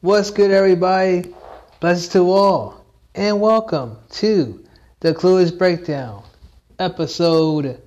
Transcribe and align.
What's 0.00 0.30
good, 0.30 0.50
everybody? 0.50 1.34
Blessings 1.80 2.12
to 2.12 2.30
all, 2.30 2.84
and 3.14 3.40
welcome 3.40 3.96
to 4.10 4.62
the 5.00 5.14
Clueless 5.14 5.56
Breakdown, 5.56 6.22
episode 6.78 7.80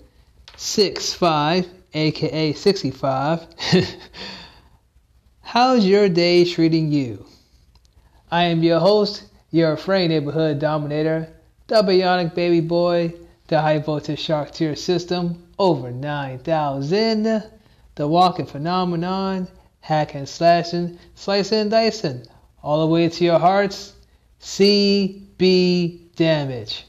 65, 0.56 1.68
aka 1.94 2.54
65. 2.54 3.48
How's 5.42 5.86
your 5.86 6.10
day 6.10 6.44
treating 6.44 6.92
you? 6.92 7.26
I 8.32 8.46
am 8.46 8.64
your 8.64 8.80
host, 8.80 9.26
your 9.52 9.74
afraid 9.74 10.10
neighborhood 10.10 10.60
dominator, 10.60 11.30
the 11.68 11.84
bionic 11.84 12.34
baby 12.36 12.62
boy, 12.62 13.14
the 13.48 13.62
high 13.62 13.80
voltage 13.80 14.20
shark 14.20 14.52
tier 14.52 14.76
system, 14.76 15.48
over 15.60 15.92
9,000, 15.92 17.44
the 17.96 18.08
walking 18.08 18.46
phenomenon, 18.46 19.48
hacking, 19.88 20.26
slashing, 20.26 21.00
slicing, 21.16 21.60
and 21.60 21.72
dicing, 21.72 22.22
all 22.62 22.82
the 22.82 22.88
way 22.92 23.08
to 23.08 23.24
your 23.24 23.40
hearts, 23.40 23.94
CB 24.42 26.14
damage. 26.18 26.86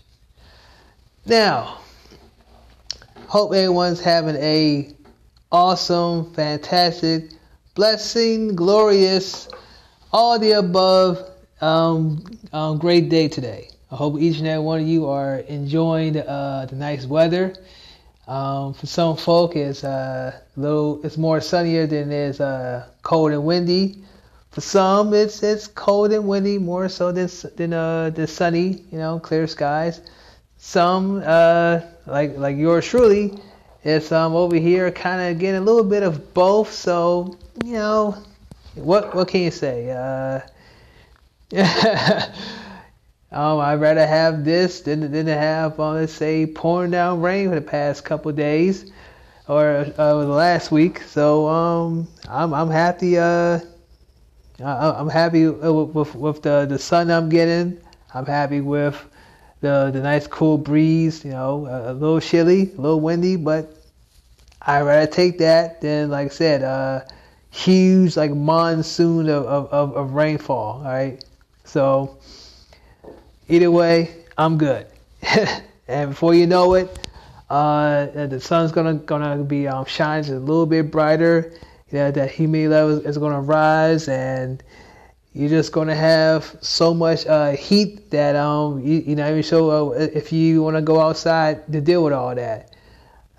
Now, 1.24 1.78
hope 3.28 3.54
everyone's 3.54 4.00
having 4.00 4.34
a 4.34 4.92
awesome, 5.52 6.34
fantastic, 6.34 7.30
blessing, 7.76 8.56
glorious, 8.56 9.48
all 10.12 10.36
the 10.40 10.58
above 10.58 11.24
um, 11.60 12.24
um, 12.52 12.78
great 12.78 13.08
day 13.08 13.28
today. 13.28 13.70
I 13.92 13.94
hope 13.94 14.18
each 14.18 14.38
and 14.38 14.48
every 14.48 14.64
one 14.64 14.80
of 14.80 14.88
you 14.88 15.06
are 15.06 15.36
enjoying 15.36 16.16
uh, 16.16 16.66
the 16.68 16.74
nice 16.74 17.06
weather. 17.06 17.54
Um, 18.28 18.74
for 18.74 18.84
some 18.86 19.16
folk, 19.16 19.56
it's 19.56 19.82
uh, 19.82 20.38
a 20.54 20.60
little, 20.60 21.00
it's 21.02 21.16
more 21.16 21.40
sunnier 21.40 21.86
than 21.86 22.12
it 22.12 22.14
is 22.14 22.40
uh, 22.40 22.86
cold 23.02 23.32
and 23.32 23.42
windy. 23.42 24.04
For 24.50 24.60
some, 24.60 25.14
it's 25.14 25.42
it's 25.42 25.66
cold 25.66 26.12
and 26.12 26.28
windy 26.28 26.58
more 26.58 26.90
so 26.90 27.10
than 27.10 27.30
than 27.56 27.72
uh, 27.72 28.10
than 28.10 28.26
sunny, 28.26 28.84
you 28.92 28.98
know, 28.98 29.18
clear 29.18 29.46
skies. 29.46 30.02
Some, 30.58 31.22
uh, 31.24 31.80
like 32.06 32.36
like 32.36 32.58
yours 32.58 32.86
truly, 32.86 33.38
it's 33.82 34.12
um 34.12 34.34
over 34.34 34.56
here 34.56 34.90
kind 34.90 35.22
of 35.22 35.38
getting 35.38 35.62
a 35.62 35.64
little 35.64 35.84
bit 35.84 36.02
of 36.02 36.34
both. 36.34 36.70
So 36.70 37.38
you 37.64 37.74
know, 37.74 38.14
what 38.74 39.14
what 39.14 39.28
can 39.28 39.40
you 39.40 39.50
say? 39.50 39.90
Uh, 39.90 40.40
um, 43.30 43.60
I'd 43.60 43.74
rather 43.74 44.06
have 44.06 44.44
this 44.44 44.80
than 44.80 45.12
than 45.12 45.26
to 45.26 45.34
have 45.34 45.78
um, 45.78 45.96
let's 45.96 46.12
say 46.12 46.46
pouring 46.46 46.90
down 46.90 47.20
rain 47.20 47.50
for 47.50 47.56
the 47.56 47.60
past 47.60 48.04
couple 48.04 48.32
days 48.32 48.90
or 49.48 49.86
uh, 49.98 50.14
the 50.20 50.26
last 50.26 50.70
week. 50.70 51.02
So 51.02 51.46
um, 51.48 52.08
I'm 52.28 52.54
I'm 52.54 52.70
happy. 52.70 53.18
Uh, 53.18 53.60
I, 54.64 55.00
am 55.00 55.08
happy 55.08 55.46
with, 55.46 55.94
with, 55.94 56.14
with 56.14 56.42
the 56.42 56.66
the 56.68 56.78
sun 56.78 57.10
I'm 57.10 57.28
getting. 57.28 57.80
I'm 58.14 58.26
happy 58.26 58.62
with 58.62 59.02
the 59.60 59.90
the 59.92 60.00
nice 60.00 60.26
cool 60.26 60.56
breeze. 60.56 61.22
You 61.22 61.32
know, 61.32 61.66
a, 61.66 61.92
a 61.92 61.94
little 61.94 62.20
chilly, 62.20 62.72
a 62.78 62.80
little 62.80 63.00
windy, 63.00 63.36
but 63.36 63.74
I'd 64.62 64.82
rather 64.82 65.06
take 65.06 65.38
that 65.38 65.82
than 65.82 66.08
like 66.10 66.26
I 66.26 66.30
said, 66.30 66.62
uh, 66.62 67.02
huge 67.50 68.16
like 68.16 68.30
monsoon 68.30 69.28
of, 69.28 69.44
of, 69.44 69.66
of, 69.72 69.96
of 69.96 70.14
rainfall. 70.14 70.78
All 70.78 70.84
right, 70.84 71.22
so 71.64 72.18
either 73.48 73.70
way, 73.70 74.14
I'm 74.36 74.58
good. 74.58 74.86
and 75.88 76.10
before 76.10 76.34
you 76.34 76.46
know 76.46 76.74
it, 76.74 77.08
uh, 77.50 78.26
the 78.26 78.40
sun's 78.40 78.72
gonna 78.72 78.94
gonna 78.94 79.42
be 79.42 79.66
um, 79.66 79.84
shining 79.86 80.32
a 80.32 80.38
little 80.38 80.66
bit 80.66 80.90
brighter. 80.90 81.52
Yeah, 81.90 82.10
that 82.10 82.30
humidity 82.30 82.68
level 82.68 83.06
is 83.06 83.16
gonna 83.16 83.40
rise, 83.40 84.08
and 84.08 84.62
you're 85.32 85.48
just 85.48 85.72
gonna 85.72 85.94
have 85.94 86.56
so 86.60 86.92
much 86.92 87.26
uh, 87.26 87.52
heat 87.52 88.10
that 88.10 88.36
um 88.36 88.80
you, 88.80 88.98
you're 89.06 89.16
not 89.16 89.30
even 89.30 89.42
sure 89.42 89.94
uh, 89.94 89.98
if 89.98 90.32
you 90.32 90.62
want 90.62 90.76
to 90.76 90.82
go 90.82 91.00
outside 91.00 91.70
to 91.72 91.80
deal 91.80 92.04
with 92.04 92.12
all 92.12 92.34
that. 92.34 92.74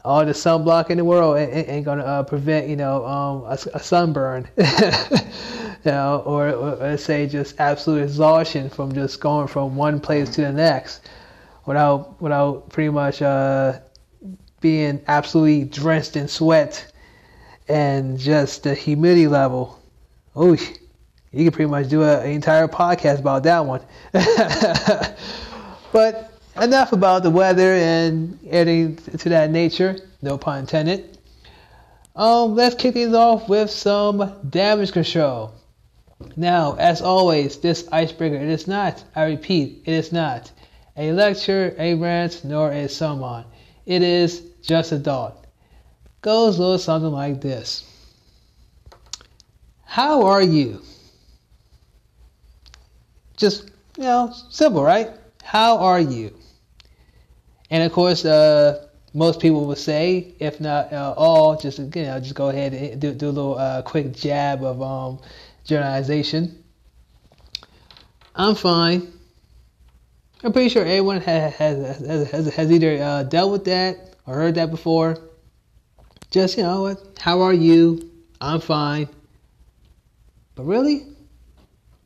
All 0.06 0.26
the 0.26 0.32
sunblock 0.32 0.90
in 0.90 0.98
the 0.98 1.04
world 1.04 1.38
ain't, 1.38 1.86
gonna 1.86 2.04
uh, 2.04 2.24
prevent 2.24 2.68
you 2.68 2.76
know 2.76 3.06
um, 3.06 3.44
a, 3.44 3.58
a 3.76 3.80
sunburn. 3.80 4.48
you 4.58 5.92
know, 5.92 6.24
or, 6.26 6.50
or, 6.50 6.98
say 6.98 7.28
just 7.28 7.60
absolute 7.60 8.04
exhaustion 8.04 8.70
from 8.70 8.94
just 8.94 9.20
going 9.20 9.48
from 9.48 9.76
one 9.76 10.00
place 10.00 10.30
to 10.32 10.42
the 10.42 10.52
next 10.52 11.10
without 11.66 12.22
without 12.22 12.70
pretty 12.70 12.90
much 12.90 13.22
uh, 13.22 13.80
being 14.62 15.02
absolutely 15.08 15.66
drenched 15.66 16.16
in 16.16 16.28
sweat 16.28 16.92
and 17.68 18.18
just 18.18 18.64
the 18.64 18.74
humidity 18.74 19.28
level. 19.28 19.80
Oh, 20.36 20.58
you 21.32 21.46
could 21.46 21.54
pretty 21.54 21.70
much 21.70 21.88
do 21.90 22.02
a, 22.04 22.22
an 22.22 22.32
entire 22.32 22.68
podcast 22.68 23.20
about 23.20 23.44
that 23.44 23.66
one. 23.66 23.82
but 25.92 26.29
enough 26.62 26.94
about 26.94 27.24
the 27.24 27.30
weather 27.30 27.74
and 27.74 28.40
anything 28.50 29.18
to 29.18 29.30
that 29.30 29.52
nature. 29.52 29.98
No 30.22 30.38
pun 30.38 30.60
intended. 30.60 31.18
Um, 32.16 32.56
let's 32.56 32.76
kick 32.76 32.94
things 32.94 33.14
off 33.14 33.48
with 33.48 33.70
some 33.70 34.40
damage 34.50 34.92
control. 34.92 35.54
Now, 36.36 36.76
as 36.76 37.02
always, 37.02 37.58
this 37.58 37.88
icebreaker 37.92 38.36
it 38.36 38.50
is 38.50 38.68
not, 38.68 39.04
I 39.16 39.26
repeat, 39.26 39.84
it 39.86 39.94
is 39.94 40.12
not 40.12 40.52
a 40.98 41.14
lecture, 41.14 41.74
a 41.80 41.96
rant, 41.96 42.44
nor 42.44 42.72
a 42.72 42.90
sermon. 42.90 43.46
It 43.86 44.02
is 44.02 44.42
just 44.62 44.92
a 44.92 45.00
thought. 45.00 45.46
Goes 46.22 46.58
a 46.58 46.62
little 46.62 46.78
something 46.78 47.12
like 47.12 47.40
this. 47.40 47.86
How 49.86 50.26
are 50.26 50.42
you? 50.42 50.82
Just, 53.38 53.72
you 53.98 54.04
know, 54.04 54.34
simple, 54.50 54.84
right? 54.84 55.12
How 55.42 55.78
are 55.78 56.02
you? 56.02 56.36
And 57.70 57.84
of 57.84 57.92
course, 57.92 58.26
uh, 58.26 58.88
most 59.14 59.40
people 59.40 59.66
would 59.66 59.78
say, 59.78 60.34
if 60.40 60.60
not 60.60 60.94
uh, 60.94 61.14
all, 61.18 61.58
just 61.58 61.80
you 61.80 61.86
know, 61.86 62.20
just 62.20 62.36
go 62.36 62.50
ahead 62.50 62.74
and 62.74 63.02
do, 63.02 63.14
do 63.14 63.28
a 63.28 63.32
little 63.32 63.58
uh, 63.58 63.82
quick 63.82 64.14
jab 64.14 64.64
of 64.64 64.82
um, 64.82 65.20
generalization. 65.66 66.64
I'm 68.36 68.56
fine. 68.56 69.12
I'm 70.44 70.54
pretty 70.54 70.70
sure 70.70 70.84
everyone 70.84 71.22
has 71.22 71.54
has, 71.56 72.32
has, 72.32 72.54
has 72.54 72.72
either 72.72 73.04
uh, 73.04 73.24
dealt 73.24 73.52
with 73.52 73.66
that 73.66 74.16
or 74.26 74.36
heard 74.36 74.56
that 74.56 74.72
before. 74.72 75.18
Just 76.32 76.58
you 76.58 76.64
know? 76.64 76.96
How 77.20 77.42
are 77.42 77.54
you? 77.54 78.12
I'm 78.40 78.62
fine. 78.62 79.10
But 80.56 80.64
really, 80.64 81.08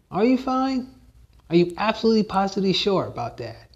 are 0.10 0.24
you 0.24 0.38
fine? 0.38 0.90
Are 1.50 1.56
you 1.56 1.74
absolutely 1.78 2.24
positively 2.24 2.74
sure 2.74 3.06
about 3.06 3.38
that? 3.38 3.70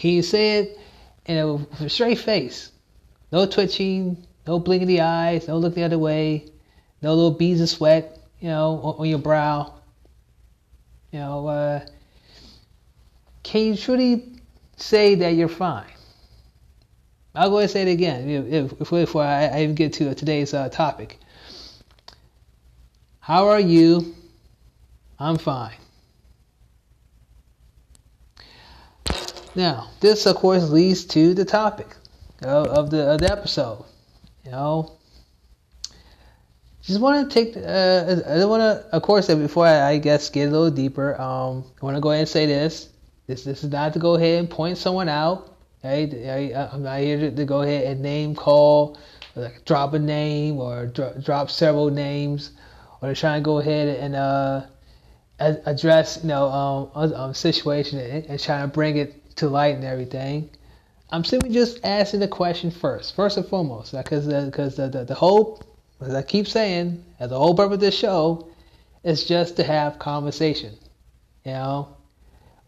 Can 0.00 0.12
you 0.12 0.22
say 0.22 0.60
it 0.60 0.78
in 1.26 1.36
a 1.78 1.90
straight 1.90 2.16
face? 2.16 2.72
No 3.30 3.44
twitching, 3.44 4.26
no 4.46 4.58
blinking 4.58 4.88
the 4.88 5.02
eyes, 5.02 5.46
no 5.46 5.58
looking 5.58 5.82
the 5.82 5.84
other 5.84 5.98
way, 5.98 6.46
no 7.02 7.12
little 7.12 7.32
beads 7.32 7.60
of 7.60 7.68
sweat, 7.68 8.18
you 8.40 8.48
know, 8.48 8.96
on, 8.98 9.06
your 9.06 9.18
brow. 9.18 9.74
You 11.12 11.18
know, 11.18 11.46
uh, 11.48 11.80
can 13.42 13.66
you 13.66 13.76
truly 13.76 14.40
say 14.78 15.16
that 15.16 15.34
you're 15.34 15.48
fine? 15.48 15.92
I'll 17.34 17.50
go 17.50 17.58
ahead 17.58 17.64
and 17.64 17.70
say 17.70 17.82
it 17.82 17.92
again 17.92 18.68
before 18.78 19.22
I, 19.22 19.62
even 19.62 19.74
get 19.74 19.92
to 19.94 20.14
today's 20.14 20.54
uh, 20.54 20.70
topic. 20.70 21.18
How 23.18 23.48
are 23.48 23.60
you? 23.60 24.14
I'm 25.18 25.36
fine. 25.36 25.79
Now, 29.54 29.88
this 30.00 30.26
of 30.26 30.36
course 30.36 30.70
leads 30.70 31.04
to 31.06 31.34
the 31.34 31.44
topic 31.44 31.96
of, 32.42 32.66
of 32.68 32.90
the, 32.90 33.12
of 33.12 33.20
the 33.20 33.32
episode. 33.32 33.84
You 34.44 34.52
know, 34.52 34.98
just 36.82 37.00
want 37.00 37.30
to 37.30 37.34
take. 37.34 37.56
Uh, 37.56 38.22
I 38.26 38.38
don't 38.38 38.48
want 38.48 38.60
to, 38.60 38.86
of 38.92 39.02
course, 39.02 39.26
before 39.26 39.66
I, 39.66 39.90
I, 39.90 39.98
guess 39.98 40.30
get 40.30 40.48
a 40.48 40.50
little 40.50 40.70
deeper. 40.70 41.20
Um, 41.20 41.64
I 41.80 41.84
want 41.84 41.96
to 41.96 42.00
go 42.00 42.10
ahead 42.10 42.20
and 42.20 42.28
say 42.28 42.46
this. 42.46 42.88
This 43.26 43.44
this 43.44 43.62
is 43.62 43.70
not 43.70 43.92
to 43.92 43.98
go 43.98 44.14
ahead 44.14 44.38
and 44.38 44.48
point 44.48 44.78
someone 44.78 45.08
out. 45.08 45.56
Right? 45.84 46.12
I'm 46.72 46.82
not 46.82 47.00
here 47.00 47.18
to, 47.18 47.30
to 47.30 47.44
go 47.44 47.62
ahead 47.62 47.86
and 47.86 48.02
name 48.02 48.34
call, 48.34 48.98
like 49.34 49.64
drop 49.64 49.92
a 49.94 49.98
name 49.98 50.58
or 50.58 50.86
dro- 50.86 51.14
drop 51.22 51.50
several 51.50 51.90
names, 51.90 52.52
or 53.02 53.08
to 53.08 53.14
try 53.14 53.36
and 53.36 53.44
go 53.44 53.58
ahead 53.58 53.88
and 53.98 54.14
uh, 54.14 54.62
address 55.38 56.20
you 56.22 56.28
know 56.28 56.48
um, 56.94 57.12
um, 57.14 57.34
situation 57.34 57.98
and, 57.98 58.24
and 58.26 58.40
try 58.40 58.60
to 58.62 58.68
bring 58.68 58.96
it 58.96 59.19
to 59.40 59.48
light 59.48 59.74
and 59.74 59.84
everything. 59.84 60.50
I'm 61.10 61.24
simply 61.24 61.50
just 61.50 61.80
asking 61.84 62.20
the 62.20 62.28
question 62.28 62.70
first, 62.70 63.16
first 63.16 63.36
and 63.36 63.46
foremost, 63.46 63.92
because 63.92 64.26
because 64.26 64.76
the, 64.76 64.88
the, 64.88 65.04
the 65.04 65.14
whole 65.14 65.62
as 66.00 66.14
I 66.14 66.22
keep 66.22 66.46
saying, 66.46 67.04
the 67.18 67.28
whole 67.28 67.54
purpose 67.54 67.74
of 67.74 67.80
this 67.80 67.98
show 67.98 68.48
is 69.04 69.24
just 69.24 69.56
to 69.56 69.64
have 69.64 69.98
conversation. 69.98 70.76
You 71.44 71.52
know, 71.52 71.96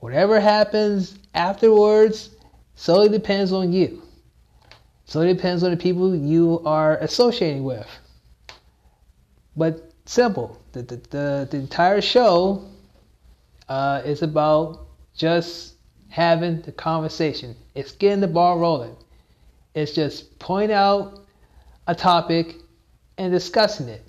whatever 0.00 0.40
happens 0.40 1.18
afterwards 1.34 2.30
solely 2.74 3.08
depends 3.08 3.52
on 3.52 3.72
you. 3.72 4.02
Solely 5.06 5.32
depends 5.34 5.62
on 5.62 5.70
the 5.70 5.76
people 5.76 6.14
you 6.14 6.60
are 6.64 6.96
associating 6.98 7.64
with. 7.64 7.88
but 9.56 9.92
simple. 10.04 10.60
The 10.72 10.82
the 10.82 10.96
the, 10.96 11.48
the 11.50 11.56
entire 11.56 12.00
show 12.00 12.64
uh, 13.68 14.02
is 14.04 14.22
about 14.22 14.86
just 15.16 15.71
having 16.12 16.60
the 16.60 16.72
conversation. 16.72 17.56
It's 17.74 17.92
getting 17.92 18.20
the 18.20 18.28
ball 18.28 18.58
rolling. 18.58 18.94
It's 19.74 19.92
just 19.92 20.38
point 20.38 20.70
out 20.70 21.20
a 21.86 21.94
topic 21.94 22.56
and 23.16 23.32
discussing 23.32 23.88
it. 23.88 24.04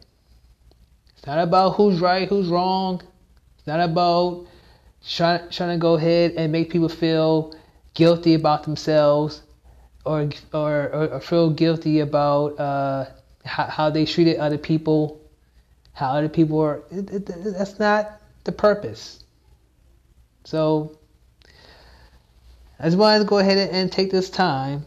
It's 1.16 1.26
not 1.26 1.40
about 1.40 1.78
who's 1.78 2.02
right, 2.02 2.28
who's 2.28 2.50
wrong. 2.50 3.02
It's 3.58 3.66
not 3.66 3.80
about 3.80 4.48
trying, 5.08 5.50
trying 5.50 5.80
to 5.80 5.82
go 5.82 5.94
ahead 5.94 6.34
and 6.36 6.52
make 6.52 6.70
people 6.72 6.90
feel 6.90 7.56
guilty 7.94 8.34
about 8.34 8.64
themselves 8.64 9.42
or 10.04 10.30
or, 10.54 10.94
or 10.94 11.22
feel 11.22 11.52
guilty 11.52 12.02
about 12.02 12.60
uh, 12.60 13.06
how, 13.46 13.64
how, 13.68 13.90
they 13.90 14.04
treated 14.04 14.40
other 14.40 14.58
people, 14.58 15.22
how 15.94 16.10
other 16.18 16.28
people 16.28 16.60
are. 16.60 16.84
It, 16.92 17.10
it, 17.10 17.26
that's 17.28 17.80
not 17.80 18.20
the 18.44 18.52
purpose. 18.52 19.24
So 20.44 20.98
I 22.84 22.88
just 22.88 22.98
wanted 22.98 23.20
to 23.20 23.26
go 23.26 23.38
ahead 23.38 23.70
and 23.70 23.90
take 23.90 24.12
this 24.12 24.30
time 24.30 24.86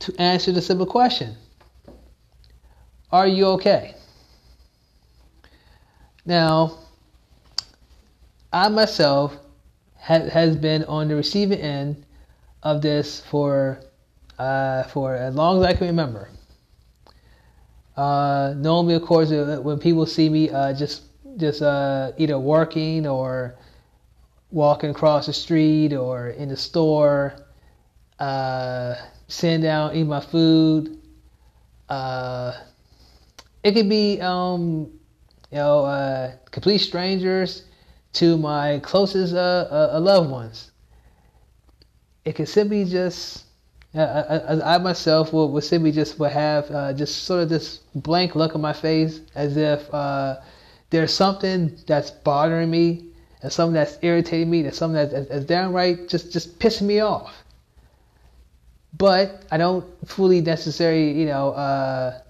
to 0.00 0.14
answer 0.20 0.52
the 0.52 0.60
simple 0.60 0.84
question 0.84 1.34
Are 3.10 3.26
you 3.26 3.46
okay? 3.56 3.94
Now, 6.26 6.76
I 8.52 8.68
myself 8.68 9.34
ha- 9.98 10.28
has 10.28 10.56
been 10.56 10.84
on 10.84 11.08
the 11.08 11.16
receiving 11.16 11.60
end 11.60 12.04
of 12.62 12.82
this 12.82 13.20
for 13.20 13.80
uh, 14.38 14.82
for 14.82 15.14
as 15.16 15.34
long 15.34 15.60
as 15.60 15.64
I 15.64 15.72
can 15.72 15.86
remember. 15.86 16.28
Uh, 17.96 18.52
normally, 18.58 18.96
of 18.96 19.06
course, 19.06 19.32
uh, 19.32 19.58
when 19.62 19.78
people 19.78 20.04
see 20.04 20.28
me 20.28 20.50
uh, 20.50 20.74
just 20.74 21.04
just 21.38 21.62
uh, 21.62 22.12
either 22.18 22.38
working 22.38 23.06
or 23.06 23.54
walking 24.50 24.90
across 24.90 25.26
the 25.26 25.32
street 25.32 25.92
or 25.92 26.28
in 26.30 26.48
the 26.48 26.56
store, 26.56 27.34
uh, 28.18 28.94
sitting 29.28 29.62
down, 29.62 29.92
eating 29.92 30.08
my 30.08 30.20
food. 30.20 30.98
Uh, 31.88 32.52
it 33.62 33.72
could 33.72 33.88
be, 33.88 34.20
um, 34.20 34.90
you 35.50 35.58
know, 35.58 35.84
uh, 35.84 36.32
complete 36.50 36.78
strangers 36.78 37.64
to 38.12 38.36
my 38.36 38.80
closest 38.80 39.34
uh, 39.34 39.68
uh, 39.70 39.90
uh 39.94 40.00
loved 40.00 40.30
ones. 40.30 40.72
It 42.24 42.34
could 42.34 42.48
simply 42.48 42.84
just, 42.84 43.44
I, 43.94 44.00
I, 44.00 44.74
I 44.74 44.78
myself 44.78 45.32
would, 45.32 45.46
would 45.46 45.64
simply 45.64 45.92
just 45.92 46.18
would 46.18 46.32
have 46.32 46.70
uh, 46.70 46.92
just 46.92 47.24
sort 47.24 47.42
of 47.42 47.48
this 47.48 47.78
blank 47.94 48.34
look 48.34 48.54
on 48.54 48.60
my 48.60 48.72
face 48.72 49.20
as 49.34 49.56
if 49.56 49.90
there's 50.90 51.14
something 51.14 51.78
that's 51.86 52.10
bothering 52.10 52.68
me 52.68 53.09
and 53.42 53.52
something 53.52 53.74
that's 53.74 53.98
irritating 54.02 54.50
me, 54.50 54.62
that's 54.62 54.78
something 54.78 55.08
that's, 55.08 55.28
that's 55.28 55.44
downright 55.44 56.08
just 56.08 56.32
just 56.32 56.58
pissing 56.58 56.82
me 56.82 57.00
off. 57.00 57.34
But 58.96 59.44
I 59.50 59.56
don't 59.56 59.86
fully 60.08 60.40
necessarily, 60.40 61.12
you 61.12 61.26
know, 61.26 61.50
uh, 61.50 62.20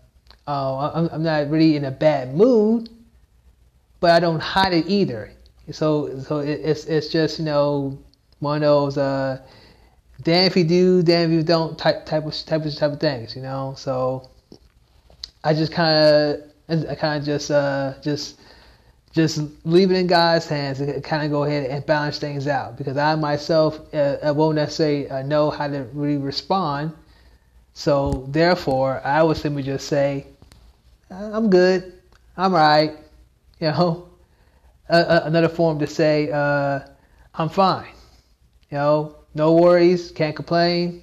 uh, 0.46 0.90
I'm, 0.94 1.08
I'm 1.12 1.22
not 1.22 1.50
really 1.50 1.76
in 1.76 1.84
a 1.84 1.90
bad 1.90 2.34
mood, 2.34 2.90
but 4.00 4.10
I 4.10 4.20
don't 4.20 4.40
hide 4.40 4.72
it 4.72 4.86
either. 4.88 5.32
So 5.70 6.18
so 6.20 6.38
it, 6.38 6.60
it's 6.64 6.84
it's 6.86 7.08
just 7.08 7.38
you 7.38 7.44
know 7.44 7.98
one 8.40 8.56
of 8.56 8.62
those 8.62 8.98
uh, 8.98 9.40
damn 10.22 10.46
if 10.46 10.56
you 10.56 10.64
do, 10.64 11.02
damn 11.02 11.30
if 11.30 11.36
you 11.36 11.42
don't 11.42 11.78
type 11.78 12.06
type 12.06 12.26
of 12.26 12.34
type 12.44 12.64
of 12.64 12.74
type 12.74 12.92
of 12.92 13.00
things, 13.00 13.36
you 13.36 13.42
know. 13.42 13.74
So 13.76 14.28
I 15.44 15.54
just 15.54 15.72
kind 15.72 15.96
of 16.70 16.88
I 16.88 16.94
kind 16.94 17.20
of 17.20 17.24
just 17.26 17.50
uh, 17.50 17.94
just 18.02 18.40
just 19.12 19.40
leave 19.64 19.90
it 19.90 19.96
in 19.96 20.06
God's 20.06 20.46
hands 20.46 20.80
and 20.80 21.02
kind 21.02 21.24
of 21.24 21.30
go 21.30 21.42
ahead 21.44 21.68
and 21.68 21.84
balance 21.84 22.18
things 22.18 22.46
out 22.46 22.78
because 22.78 22.96
I 22.96 23.14
myself 23.16 23.92
uh, 23.92 24.32
won't 24.34 24.54
necessarily 24.54 25.10
uh, 25.10 25.22
know 25.22 25.50
how 25.50 25.66
to 25.66 25.84
really 25.92 26.16
respond. 26.16 26.92
So 27.72 28.26
therefore, 28.28 29.00
I 29.04 29.22
would 29.22 29.36
simply 29.36 29.62
just 29.62 29.88
say, 29.88 30.26
"I'm 31.10 31.50
good, 31.50 31.92
I'm 32.36 32.54
right," 32.54 32.96
you 33.60 33.68
know. 33.68 34.06
Uh, 34.88 35.20
another 35.24 35.48
form 35.48 35.78
to 35.78 35.86
say, 35.86 36.30
uh, 36.32 36.80
"I'm 37.34 37.48
fine," 37.48 37.94
you 38.70 38.78
know, 38.78 39.16
no 39.34 39.54
worries, 39.54 40.10
can't 40.10 40.34
complain. 40.34 41.02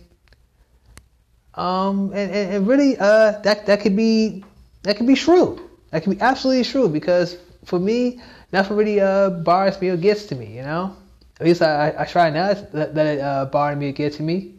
Um, 1.53 2.11
and, 2.13 2.31
and, 2.31 2.53
and 2.53 2.67
really, 2.67 2.97
uh, 2.97 3.39
that 3.41 3.65
that 3.65 3.81
could 3.81 3.95
be 3.95 4.43
that 4.83 4.97
could 4.97 5.07
be 5.07 5.15
true. 5.15 5.69
That 5.91 6.03
could 6.03 6.17
be 6.17 6.21
absolutely 6.21 6.65
true 6.65 6.89
because 6.89 7.37
for 7.67 7.79
me, 7.79 8.21
nothing 8.53 8.77
really 8.77 9.01
uh, 9.01 9.29
bothers 9.29 9.79
me 9.81 9.89
or 9.89 9.97
gets 9.97 10.25
to 10.27 10.35
me, 10.35 10.55
you 10.55 10.63
know? 10.63 10.95
At 11.37 11.45
least 11.45 11.61
I, 11.61 11.93
I 11.99 12.05
try 12.05 12.29
not 12.29 12.73
let 12.73 12.95
it 12.95 13.19
uh, 13.19 13.45
bother 13.45 13.75
me 13.75 13.89
or 13.89 13.91
get 13.91 14.13
to 14.13 14.23
me. 14.23 14.55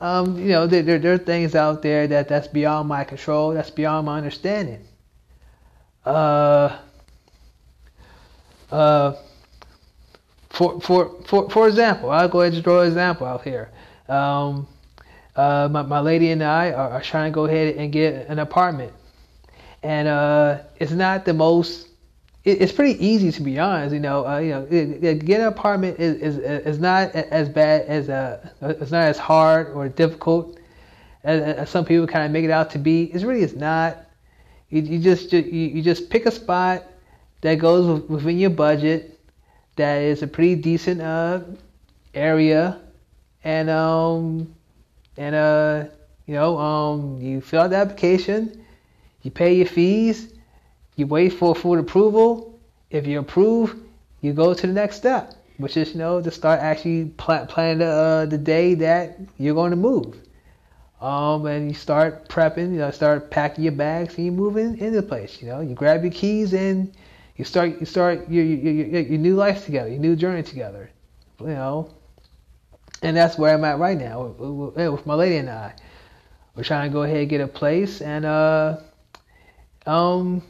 Um, 0.00 0.36
you 0.36 0.48
know, 0.48 0.66
there, 0.66 0.82
there, 0.82 0.98
there, 0.98 1.14
are 1.14 1.18
things 1.18 1.54
out 1.54 1.82
there 1.82 2.08
that 2.08 2.28
that's 2.28 2.48
beyond 2.48 2.88
my 2.88 3.04
control, 3.04 3.54
that's 3.54 3.70
beyond 3.70 4.06
my 4.06 4.18
understanding. 4.18 4.84
Uh, 6.04 6.76
uh, 8.72 9.14
for, 10.50 10.80
for, 10.80 11.22
for, 11.24 11.48
for 11.48 11.68
example, 11.68 12.10
I'll 12.10 12.28
go 12.28 12.40
ahead 12.40 12.54
and 12.54 12.64
draw 12.64 12.80
an 12.80 12.88
example 12.88 13.26
out 13.26 13.44
here. 13.44 13.70
Um, 14.08 14.66
uh, 15.36 15.68
my, 15.70 15.82
my 15.82 16.00
lady 16.00 16.32
and 16.32 16.42
I 16.42 16.72
are, 16.72 16.90
are 16.90 17.02
trying 17.02 17.30
to 17.30 17.34
go 17.34 17.44
ahead 17.44 17.76
and 17.76 17.92
get 17.92 18.26
an 18.28 18.40
apartment 18.40 18.92
and 19.84 20.08
uh, 20.08 20.58
it's 20.80 20.92
not 20.92 21.26
the 21.26 21.34
most. 21.34 21.88
It, 22.42 22.62
it's 22.62 22.72
pretty 22.72 23.04
easy 23.04 23.30
to 23.30 23.42
be 23.42 23.58
honest. 23.58 23.94
You 23.94 24.00
know, 24.00 24.26
uh, 24.26 24.38
you 24.38 24.50
know, 24.50 24.66
it, 24.68 25.24
getting 25.24 25.46
an 25.46 25.52
apartment 25.52 26.00
is, 26.00 26.16
is 26.16 26.38
is 26.38 26.78
not 26.80 27.14
as 27.14 27.48
bad 27.48 27.82
as 27.82 28.08
a. 28.08 28.50
Uh, 28.60 28.68
it's 28.80 28.90
not 28.90 29.04
as 29.04 29.18
hard 29.18 29.68
or 29.74 29.88
difficult 29.88 30.58
as, 31.22 31.42
as 31.42 31.70
some 31.70 31.84
people 31.84 32.06
kind 32.06 32.24
of 32.24 32.32
make 32.32 32.44
it 32.44 32.50
out 32.50 32.70
to 32.70 32.78
be. 32.78 33.04
It 33.14 33.22
really 33.22 33.42
is 33.42 33.54
not. 33.54 33.98
You, 34.70 34.80
you 34.80 34.98
just 34.98 35.32
you, 35.32 35.42
you 35.42 35.82
just 35.82 36.08
pick 36.08 36.24
a 36.24 36.30
spot 36.30 36.84
that 37.42 37.56
goes 37.56 38.08
within 38.08 38.38
your 38.38 38.50
budget, 38.50 39.20
that 39.76 40.00
is 40.00 40.22
a 40.22 40.26
pretty 40.26 40.54
decent 40.54 41.02
uh, 41.02 41.40
area, 42.14 42.80
and 43.44 43.68
um 43.68 44.54
and 45.18 45.34
uh 45.34 45.84
you 46.26 46.32
know 46.32 46.58
um 46.58 47.20
you 47.20 47.42
fill 47.42 47.60
out 47.60 47.70
the 47.70 47.76
application 47.76 48.63
you 49.24 49.30
pay 49.30 49.54
your 49.54 49.66
fees, 49.66 50.34
you 50.96 51.06
wait 51.06 51.30
for 51.30 51.54
full 51.54 51.78
approval. 51.78 52.60
If 52.90 53.06
you 53.06 53.18
approve, 53.18 53.74
you 54.20 54.32
go 54.34 54.54
to 54.54 54.66
the 54.66 54.72
next 54.72 54.96
step, 54.96 55.34
which 55.56 55.76
is 55.76 55.92
you 55.92 55.98
know 55.98 56.20
to 56.20 56.30
start 56.30 56.60
actually 56.60 57.06
plan, 57.06 57.46
planning 57.46 57.78
the, 57.78 57.86
uh, 57.86 58.26
the 58.26 58.38
day 58.38 58.74
that 58.74 59.18
you're 59.38 59.54
going 59.54 59.70
to 59.70 59.76
move. 59.76 60.16
Um, 61.00 61.46
and 61.46 61.68
you 61.68 61.74
start 61.74 62.28
prepping, 62.28 62.72
you 62.72 62.78
know, 62.78 62.90
start 62.90 63.30
packing 63.30 63.64
your 63.64 63.72
bags, 63.72 64.16
and 64.16 64.26
you 64.26 64.32
move 64.32 64.56
in 64.56 64.74
into 64.78 65.00
the 65.00 65.02
place. 65.02 65.42
You 65.42 65.48
know, 65.48 65.60
you 65.60 65.74
grab 65.74 66.02
your 66.02 66.12
keys 66.12 66.52
and 66.54 66.94
you 67.36 67.44
start 67.44 67.80
you 67.80 67.86
start 67.86 68.28
your 68.28 68.44
your, 68.44 68.72
your, 68.72 69.00
your 69.00 69.18
new 69.18 69.36
life 69.36 69.64
together, 69.64 69.88
your 69.88 69.98
new 69.98 70.16
journey 70.16 70.42
together. 70.42 70.90
You 71.40 71.48
know, 71.48 71.90
and 73.02 73.16
that's 73.16 73.38
where 73.38 73.54
I'm 73.54 73.64
at 73.64 73.78
right 73.78 73.98
now 73.98 74.26
with, 74.26 74.76
with 74.76 75.06
my 75.06 75.14
lady 75.14 75.38
and 75.38 75.50
I. 75.50 75.74
We're 76.54 76.62
trying 76.62 76.90
to 76.90 76.92
go 76.92 77.02
ahead 77.02 77.16
and 77.16 77.28
get 77.28 77.40
a 77.40 77.48
place, 77.48 78.00
and 78.00 78.24
uh, 78.24 78.76
um, 79.86 80.42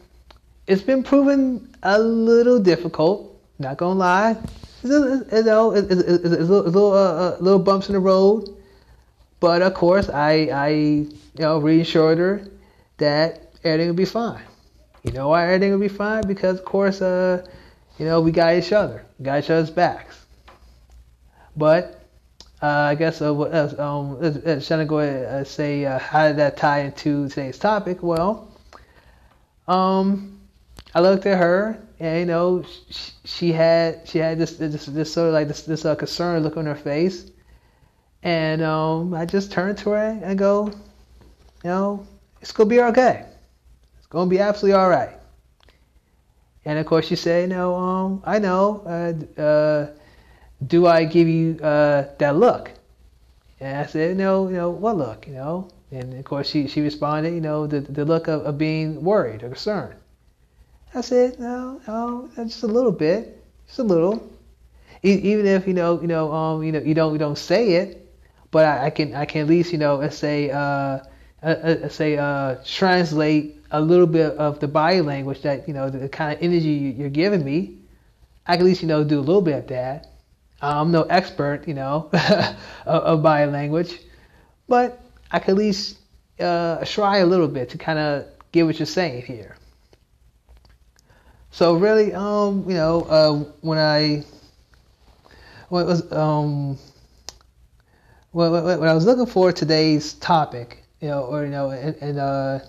it's 0.67 0.83
been 0.83 1.03
proven 1.03 1.75
a 1.83 1.99
little 1.99 2.59
difficult. 2.59 3.31
Not 3.59 3.77
gonna 3.77 3.99
lie. 3.99 4.37
You 4.83 5.27
know, 5.31 5.73
it's, 5.73 5.91
it's, 5.91 6.03
it's, 6.03 6.25
it's 6.25 6.49
little, 6.49 6.93
uh, 6.93 7.15
uh, 7.15 7.37
little 7.41 7.59
bumps 7.59 7.89
in 7.89 7.95
the 7.95 8.01
road. 8.01 8.49
But 9.41 9.63
of 9.63 9.75
course, 9.75 10.09
I, 10.09 10.49
I, 10.53 10.69
you 10.69 11.09
know, 11.39 11.59
reassured 11.59 12.19
her 12.19 12.49
that 12.99 13.53
everything 13.63 13.89
will 13.89 13.95
be 13.95 14.05
fine. 14.05 14.43
You 15.03 15.13
know 15.13 15.29
why 15.29 15.45
everything 15.45 15.73
will 15.73 15.79
be 15.79 15.89
fine? 15.89 16.27
Because 16.27 16.59
of 16.59 16.65
course, 16.65 17.03
uh, 17.03 17.47
you 17.99 18.07
know, 18.07 18.21
we 18.21 18.33
got 18.33 18.55
each 18.55 18.73
other, 18.73 19.05
we 19.19 19.25
got 19.25 19.45
each 19.45 19.51
other's 19.51 19.71
backs. 19.71 20.25
But 21.57 22.01
uh, 22.63 22.67
I 22.67 22.95
guess 22.95 23.21
uh, 23.21 23.33
um, 23.79 24.21
let's, 24.21 24.69
to 24.69 24.85
go 24.87 24.99
ahead 24.99 25.29
and 25.29 25.47
say 25.47 25.85
uh, 25.85 25.99
how 25.99 26.29
did 26.29 26.39
that 26.39 26.57
tie 26.57 26.81
into 26.81 27.29
today's 27.29 27.59
topic? 27.59 28.03
Well, 28.03 28.49
um, 29.69 30.41
I 30.95 31.01
looked 31.01 31.27
at 31.27 31.39
her, 31.39 31.79
and 31.99 32.21
you 32.21 32.27
know, 32.27 32.65
she, 32.91 33.13
she 33.25 33.53
had 33.53 34.07
she 34.07 34.19
had 34.19 34.39
this 34.39 34.57
this, 34.57 34.87
this 34.87 35.13
sort 35.13 35.29
of 35.29 35.35
like 35.35 35.49
this 35.49 35.63
this 35.63 35.85
uh, 35.85 35.95
concerned 35.95 36.45
look 36.45 36.57
on 36.57 36.67
her 36.67 36.75
face, 36.75 37.31
and 38.23 38.63
um, 38.63 39.15
I 39.15 39.25
just 39.25 39.53
turned 39.53 39.79
to 39.79 39.91
her 39.91 40.21
and 40.23 40.39
go, 40.39 40.67
you 40.67 41.71
know, 41.71 42.07
it's 42.41 42.53
gonna 42.53 42.69
be 42.69 42.81
okay. 42.81 43.25
It's 43.99 44.07
gonna 44.09 44.31
be 44.31 44.39
absolutely 44.39 44.79
all 44.79 44.89
right. 44.89 45.17
And 46.65 46.79
of 46.79 46.87
course, 46.87 47.07
she 47.07 47.17
said, 47.17 47.49
"No, 47.49 47.75
um, 47.75 48.23
I 48.25 48.39
know. 48.39 48.83
Uh, 48.87 49.41
uh, 49.41 49.87
do 50.67 50.87
I 50.87 51.05
give 51.05 51.29
you 51.29 51.59
uh, 51.63 52.07
that 52.19 52.37
look?" 52.37 52.71
And 53.61 53.79
I 53.79 53.87
said, 53.87 54.17
"No, 54.17 54.49
you 54.49 54.57
know 54.57 54.71
what 54.71 54.97
look? 54.97 55.27
You 55.27 55.35
know, 55.35 55.69
And 55.91 56.15
of 56.15 56.25
course, 56.25 56.49
she, 56.49 56.67
she 56.67 56.81
responded, 56.81 57.35
you 57.35 57.41
know, 57.41 57.67
the, 57.67 57.81
the 57.81 58.05
look 58.05 58.29
of, 58.29 58.43
of 58.43 58.59
being 58.59 59.03
worried 59.03 59.43
or 59.43 59.49
concerned. 59.49 59.97
I 60.95 61.01
said, 61.01 61.39
no, 61.41 61.81
no, 61.87 62.31
just 62.37 62.63
a 62.63 62.69
little 62.69 62.93
bit, 62.93 63.43
just 63.67 63.81
a 63.81 63.83
little. 63.83 64.31
E- 65.03 65.21
even 65.33 65.47
if 65.47 65.67
you 65.67 65.75
know, 65.75 66.01
you 66.01 66.07
know, 66.07 66.33
um, 66.33 66.63
you 66.63 66.73
know, 66.73 66.81
you 66.81 66.95
don't, 66.95 67.13
you 67.13 67.19
don't 67.19 67.39
say 67.39 67.73
it, 67.73 68.13
but 68.51 68.65
I, 68.65 68.87
I 68.87 68.91
can, 68.91 69.15
I 69.15 69.25
can 69.25 69.43
at 69.43 69.49
least, 69.49 69.73
you 69.73 69.79
know, 69.79 70.09
say, 70.09 70.51
uh, 70.51 71.01
uh, 71.43 71.47
uh, 71.47 71.89
say, 71.89 72.17
uh, 72.17 72.57
translate 72.65 73.61
a 73.71 73.81
little 73.81 74.07
bit 74.07 74.37
of 74.37 74.61
the 74.61 74.69
body 74.69 75.01
language 75.01 75.43
that, 75.43 75.67
you 75.67 75.75
know, 75.75 75.91
the, 75.91 76.09
kind 76.09 76.33
of 76.33 76.43
energy 76.43 76.95
you're 76.97 77.11
giving 77.11 77.45
me. 77.45 77.79
I 78.47 78.57
can 78.57 78.63
at 78.63 78.67
least, 78.67 78.83
you 78.83 78.89
know, 78.89 79.05
do 79.05 79.19
a 79.19 79.21
little 79.21 79.43
bit 79.43 79.59
of 79.59 79.67
that. 79.69 80.13
I'm 80.63 80.93
no 80.93 81.03
expert, 81.03 81.69
you 81.69 81.75
know, 81.75 82.09
of 82.87 83.23
body 83.23 83.51
language, 83.51 83.99
but 84.69 85.04
I 85.35 85.41
could 85.41 85.51
at 85.51 85.57
least 85.57 85.99
uh, 86.39 86.85
try 86.85 87.19
a 87.19 87.27
little 87.27 87.49
bit 87.49 87.71
to 87.71 87.79
kind 87.79 87.99
of 87.99 88.27
get 88.53 88.67
what 88.67 88.79
you're 88.79 88.87
saying 88.87 89.23
here. 89.23 89.57
So 91.51 91.75
really, 91.75 92.15
um, 92.15 92.65
you 92.69 92.77
know, 92.77 93.03
uh, 93.03 93.33
when 93.61 93.77
I 93.77 94.23
when 95.71 95.87
was 95.87 96.13
um 96.13 96.79
when, 98.31 98.53
when 98.53 98.89
I 98.89 98.95
was 98.95 99.07
looking 99.07 99.27
for 99.27 99.51
today's 99.51 100.13
topic, 100.15 100.85
you 101.01 101.09
know, 101.09 101.23
or 101.23 101.43
you 101.43 101.51
know, 101.51 101.71
and, 101.71 101.97
and 101.97 102.19
uh, 102.21 102.61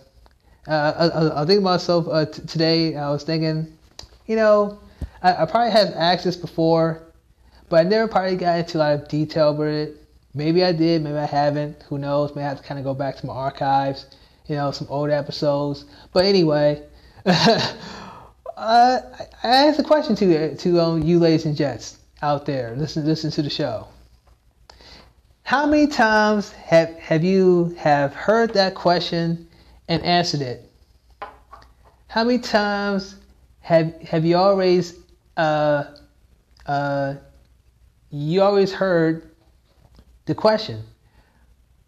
I, 0.66 0.76
I, 0.76 1.42
I 1.42 1.46
thinking 1.46 1.62
myself 1.62 2.08
uh, 2.10 2.26
t- 2.26 2.48
today. 2.48 2.96
I 2.96 3.12
was 3.12 3.24
thinking, 3.24 3.78
you 4.26 4.38
know, 4.38 4.80
I, 5.22 5.44
I 5.44 5.46
probably 5.46 5.70
have 5.70 5.94
this 6.24 6.36
before, 6.36 7.04
but 7.70 7.86
I 7.86 7.88
never 7.88 8.08
probably 8.08 8.38
got 8.38 8.58
into 8.58 8.78
a 8.78 8.80
lot 8.80 8.94
of 8.94 9.08
detail 9.08 9.52
about 9.52 9.68
it. 9.68 10.05
Maybe 10.36 10.64
I 10.64 10.72
did, 10.74 11.02
maybe 11.02 11.18
I 11.18 11.26
haven't. 11.26 11.82
Who 11.90 11.98
knows? 11.98 12.36
Maybe 12.36 12.46
I 12.46 12.50
have 12.50 12.62
to 12.62 12.68
kind 12.68 12.78
of 12.78 12.84
go 12.84 12.94
back 12.94 13.16
to 13.18 13.26
my 13.26 13.34
archives, 13.34 14.06
you 14.48 14.56
know, 14.56 14.70
some 14.72 14.88
old 14.90 15.10
episodes. 15.10 15.86
But 16.14 16.26
anyway. 16.26 16.84
Uh, 18.58 19.02
I 19.44 19.68
asked 19.68 19.80
a 19.80 19.84
question 19.84 20.16
to 20.16 20.56
to 20.56 20.80
um, 20.80 21.04
you, 21.04 21.20
ladies 21.20 21.46
and 21.46 21.56
gents 21.56 21.98
out 22.22 22.46
there. 22.46 22.74
Listen, 22.78 23.06
listen 23.06 23.30
to 23.32 23.42
the 23.42 23.50
show. 23.50 23.88
How 25.44 25.66
many 25.66 25.88
times 25.88 26.52
have 26.54 26.98
have 26.98 27.24
you 27.24 27.76
have 27.78 28.14
heard 28.14 28.54
that 28.54 28.74
question 28.74 29.48
and 29.90 30.02
answered 30.04 30.42
it? 30.42 30.72
How 32.08 32.24
many 32.24 32.40
times 32.40 33.16
have 33.60 33.94
have 34.02 34.24
you 34.24 34.38
always 34.38 34.96
uh, 35.36 35.96
uh, 36.66 37.16
you 38.10 38.42
always 38.42 38.72
heard 38.72 39.35
the 40.26 40.36
question, 40.36 40.84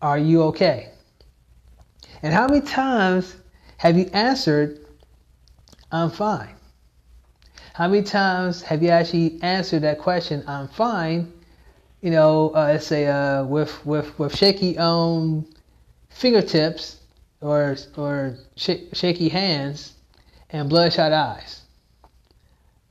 "Are 0.02 0.18
you 0.18 0.44
okay?" 0.44 0.90
And 2.22 2.34
how 2.34 2.48
many 2.48 2.62
times 2.62 3.36
have 3.78 3.98
you 3.98 4.10
answered, 4.14 4.80
"I'm 5.92 6.10
fine"? 6.10 6.56
How 7.74 7.88
many 7.88 8.02
times 8.02 8.64
have 8.64 8.82
you 8.82 8.90
actually 8.90 9.40
answered 9.44 9.84
that 9.84 10.00
question? 10.00 10.44
I'm 10.48 10.68
fine. 10.68 11.32
You 12.02 12.10
know, 12.10 12.50
uh, 12.56 12.70
let's 12.74 12.88
say 12.88 13.08
uh, 13.08 13.44
with 13.44 13.86
with 13.86 14.18
with 14.18 14.36
shaky 14.36 14.78
um 14.78 15.46
fingertips 16.10 16.98
or 17.40 17.78
or 17.96 18.38
sh- 18.56 18.90
shaky 18.94 19.30
hands 19.30 19.94
and 20.50 20.70
bloodshot 20.70 21.12
eyes. 21.12 21.62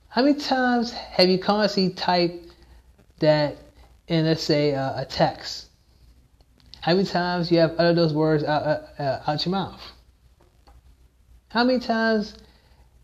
How 0.07 0.21
many 0.23 0.39
times 0.39 0.91
have 0.91 1.29
you 1.29 1.37
constantly 1.37 1.93
typed 1.93 2.53
that 3.19 3.57
in, 4.07 4.25
let's 4.25 4.43
say, 4.43 4.73
uh, 4.75 5.01
a 5.01 5.05
text? 5.05 5.67
How 6.81 6.93
many 6.93 7.05
times 7.05 7.51
you 7.51 7.59
have 7.59 7.75
uttered 7.77 7.97
those 7.97 8.13
words 8.13 8.43
out, 8.43 8.63
uh, 8.63 9.01
uh 9.01 9.23
out 9.27 9.45
your 9.45 9.51
mouth? 9.51 9.81
How 11.49 11.63
many 11.63 11.79
times 11.79 12.35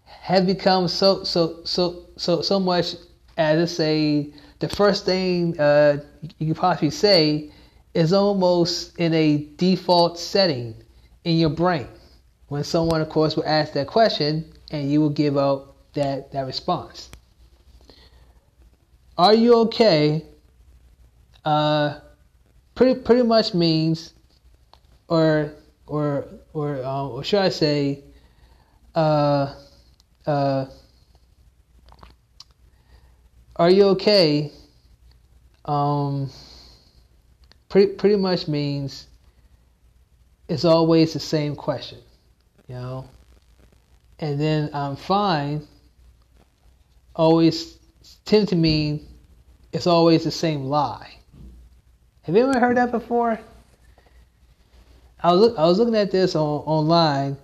have 0.05 0.45
become 0.45 0.87
so 0.87 1.23
so 1.23 1.59
so 1.65 2.05
so 2.17 2.41
so 2.41 2.59
much 2.59 2.95
as 3.37 3.57
to 3.59 3.67
say 3.67 4.33
the 4.59 4.69
first 4.69 5.05
thing 5.05 5.59
uh, 5.59 5.97
you 6.37 6.53
could 6.53 6.61
possibly 6.61 6.89
say 6.89 7.51
is 7.93 8.13
almost 8.13 8.97
in 8.97 9.13
a 9.13 9.49
default 9.57 10.17
setting 10.17 10.75
in 11.25 11.37
your 11.37 11.49
brain 11.49 11.87
when 12.47 12.63
someone 12.63 13.01
of 13.01 13.09
course 13.09 13.35
will 13.35 13.45
ask 13.45 13.73
that 13.73 13.87
question 13.87 14.49
and 14.71 14.89
you 14.89 15.01
will 15.01 15.09
give 15.09 15.37
out 15.37 15.75
that 15.93 16.31
that 16.31 16.45
response 16.45 17.09
are 19.17 19.33
you 19.33 19.55
okay 19.55 20.23
uh, 21.45 21.99
pretty 22.75 22.99
pretty 22.99 23.23
much 23.23 23.53
means 23.53 24.13
or 25.07 25.53
or 25.87 26.25
or 26.53 26.83
uh, 26.83 27.07
or 27.07 27.23
should 27.23 27.41
I 27.41 27.49
say 27.49 28.03
uh, 28.95 29.53
uh, 30.25 30.65
are 33.55 33.69
you 33.69 33.83
okay? 33.89 34.51
Um, 35.65 36.29
pretty 37.69 37.93
pretty 37.93 38.15
much 38.15 38.47
means 38.47 39.07
it's 40.47 40.65
always 40.65 41.13
the 41.13 41.19
same 41.19 41.55
question, 41.55 41.99
you 42.67 42.75
know. 42.75 43.09
And 44.19 44.39
then 44.39 44.69
I'm 44.73 44.95
fine. 44.95 45.67
Always 47.15 47.77
tend 48.25 48.49
to 48.49 48.55
mean 48.55 49.05
it's 49.71 49.87
always 49.87 50.23
the 50.23 50.31
same 50.31 50.65
lie. 50.65 51.13
Have 52.23 52.35
you 52.35 52.49
ever 52.49 52.59
heard 52.59 52.77
that 52.77 52.91
before? 52.91 53.39
I 55.21 55.31
was 55.31 55.41
look, 55.41 55.57
I 55.57 55.65
was 55.65 55.77
looking 55.77 55.95
at 55.95 56.11
this 56.11 56.35
on 56.35 56.41
online, 56.41 57.37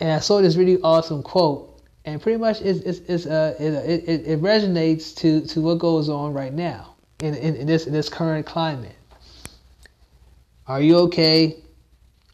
and 0.00 0.12
I 0.12 0.18
saw 0.18 0.40
this 0.40 0.56
really 0.56 0.80
awesome 0.82 1.22
quote 1.22 1.72
and 2.04 2.20
pretty 2.20 2.38
much 2.38 2.60
it's, 2.62 2.80
it's, 2.80 2.98
it's 3.08 3.26
uh, 3.26 3.54
it, 3.58 4.08
it, 4.08 4.26
it 4.26 4.42
resonates 4.42 5.14
to, 5.16 5.42
to 5.46 5.60
what 5.60 5.78
goes 5.78 6.08
on 6.08 6.32
right 6.32 6.52
now 6.52 6.96
in, 7.20 7.34
in, 7.34 7.56
in, 7.56 7.66
this 7.66 7.86
in 7.86 7.92
this 7.92 8.08
current 8.08 8.44
climate. 8.44 8.96
Are 10.66 10.80
you 10.80 10.96
okay? 10.98 11.56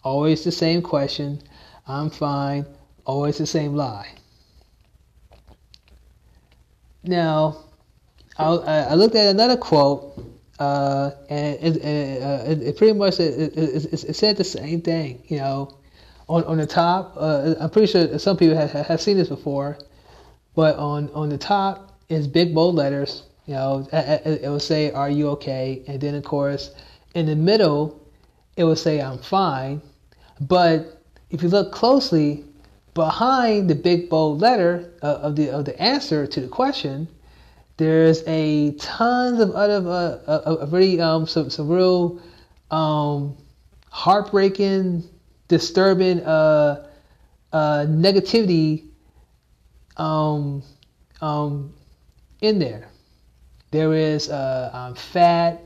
Always 0.05 0.45
the 0.45 0.53
same 0.53 0.81
question. 0.83 1.43
I'm 1.87 2.11
fine. 2.11 2.67
Always 3.05 3.39
the 3.39 3.47
same 3.47 3.75
lie. 3.75 4.09
Now, 7.03 7.65
I, 8.37 8.45
I 8.45 8.95
looked 8.95 9.15
at 9.15 9.29
another 9.29 9.57
quote, 9.57 10.19
uh, 10.59 11.11
and 11.29 11.57
it, 11.61 11.77
it, 11.77 12.63
it, 12.63 12.77
pretty 12.77 12.93
much 12.93 13.21
it, 13.21 13.57
it, 13.57 14.17
said 14.17 14.37
the 14.37 14.45
same 14.45 14.81
thing. 14.81 15.23
You 15.29 15.39
know, 15.39 15.79
on 16.29 16.45
on 16.45 16.59
the 16.59 16.67
top, 16.67 17.15
uh, 17.17 17.55
I'm 17.61 17.71
pretty 17.71 17.91
sure 17.91 18.19
some 18.19 18.37
people 18.37 18.57
have, 18.57 18.73
have 18.73 19.01
seen 19.01 19.17
this 19.17 19.29
before, 19.29 19.79
but 20.55 20.77
on 20.77 21.11
on 21.15 21.29
the 21.29 21.39
top 21.39 21.99
is 22.09 22.27
big 22.27 22.55
bold 22.55 22.75
letters. 22.75 23.25
You 23.47 23.55
know, 23.55 23.89
it, 23.93 24.41
it 24.43 24.49
will 24.49 24.61
say, 24.61 24.91
"Are 24.91 25.11
you 25.11 25.29
okay?" 25.31 25.85
And 25.87 26.01
then 26.01 26.15
of 26.15 26.25
course, 26.25 26.73
in 27.15 27.27
the 27.27 27.37
middle, 27.37 28.05
it 28.57 28.65
will 28.65 28.77
say, 28.77 29.01
"I'm 29.01 29.19
fine." 29.19 29.81
But 30.41 31.03
if 31.31 31.43
you 31.43 31.49
look 31.49 31.73
closely, 31.73 32.45
behind 32.95 33.71
the 33.71 33.75
big 33.77 34.11
bold 34.11 34.41
letter 34.41 34.93
uh, 35.03 35.19
of 35.23 35.37
the 35.37 35.51
of 35.51 35.65
the 35.65 35.81
answer 35.81 36.27
to 36.27 36.41
the 36.41 36.49
question, 36.49 37.07
there's 37.79 38.23
a 38.27 38.73
tons 38.73 39.41
of 39.41 39.53
other 39.53 39.89
uh, 39.89 40.41
of, 40.45 40.73
really 40.73 41.01
um 41.01 41.27
some 41.27 41.49
some 41.49 41.69
real 41.69 42.21
um 42.71 43.37
heartbreaking 43.91 45.03
disturbing 45.49 46.21
uh, 46.21 46.87
uh, 47.53 47.87
negativity 47.89 48.85
um, 49.97 50.63
um, 51.21 51.75
in 52.41 52.59
there. 52.59 52.89
There 53.71 53.95
is 53.95 54.29
uh, 54.31 54.71
I'm 54.73 54.95
fat, 54.95 55.61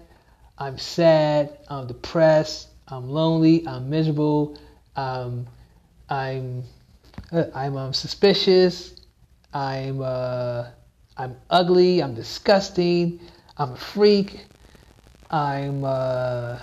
I'm 0.58 0.78
sad, 0.78 1.58
I'm 1.68 1.86
depressed, 1.86 2.68
I'm 2.88 3.08
lonely, 3.08 3.66
I'm 3.66 3.90
miserable, 3.90 4.58
um, 4.96 5.46
I'm 6.08 6.64
I'm 7.54 7.76
um, 7.76 7.92
suspicious, 7.92 8.94
I'm 9.52 10.00
uh, 10.00 10.66
I'm 11.16 11.36
ugly, 11.50 12.02
I'm 12.02 12.14
disgusting, 12.14 13.20
I'm 13.58 13.72
a 13.72 13.76
freak, 13.76 14.46
I'm 15.30 15.84
uh, 15.84 16.58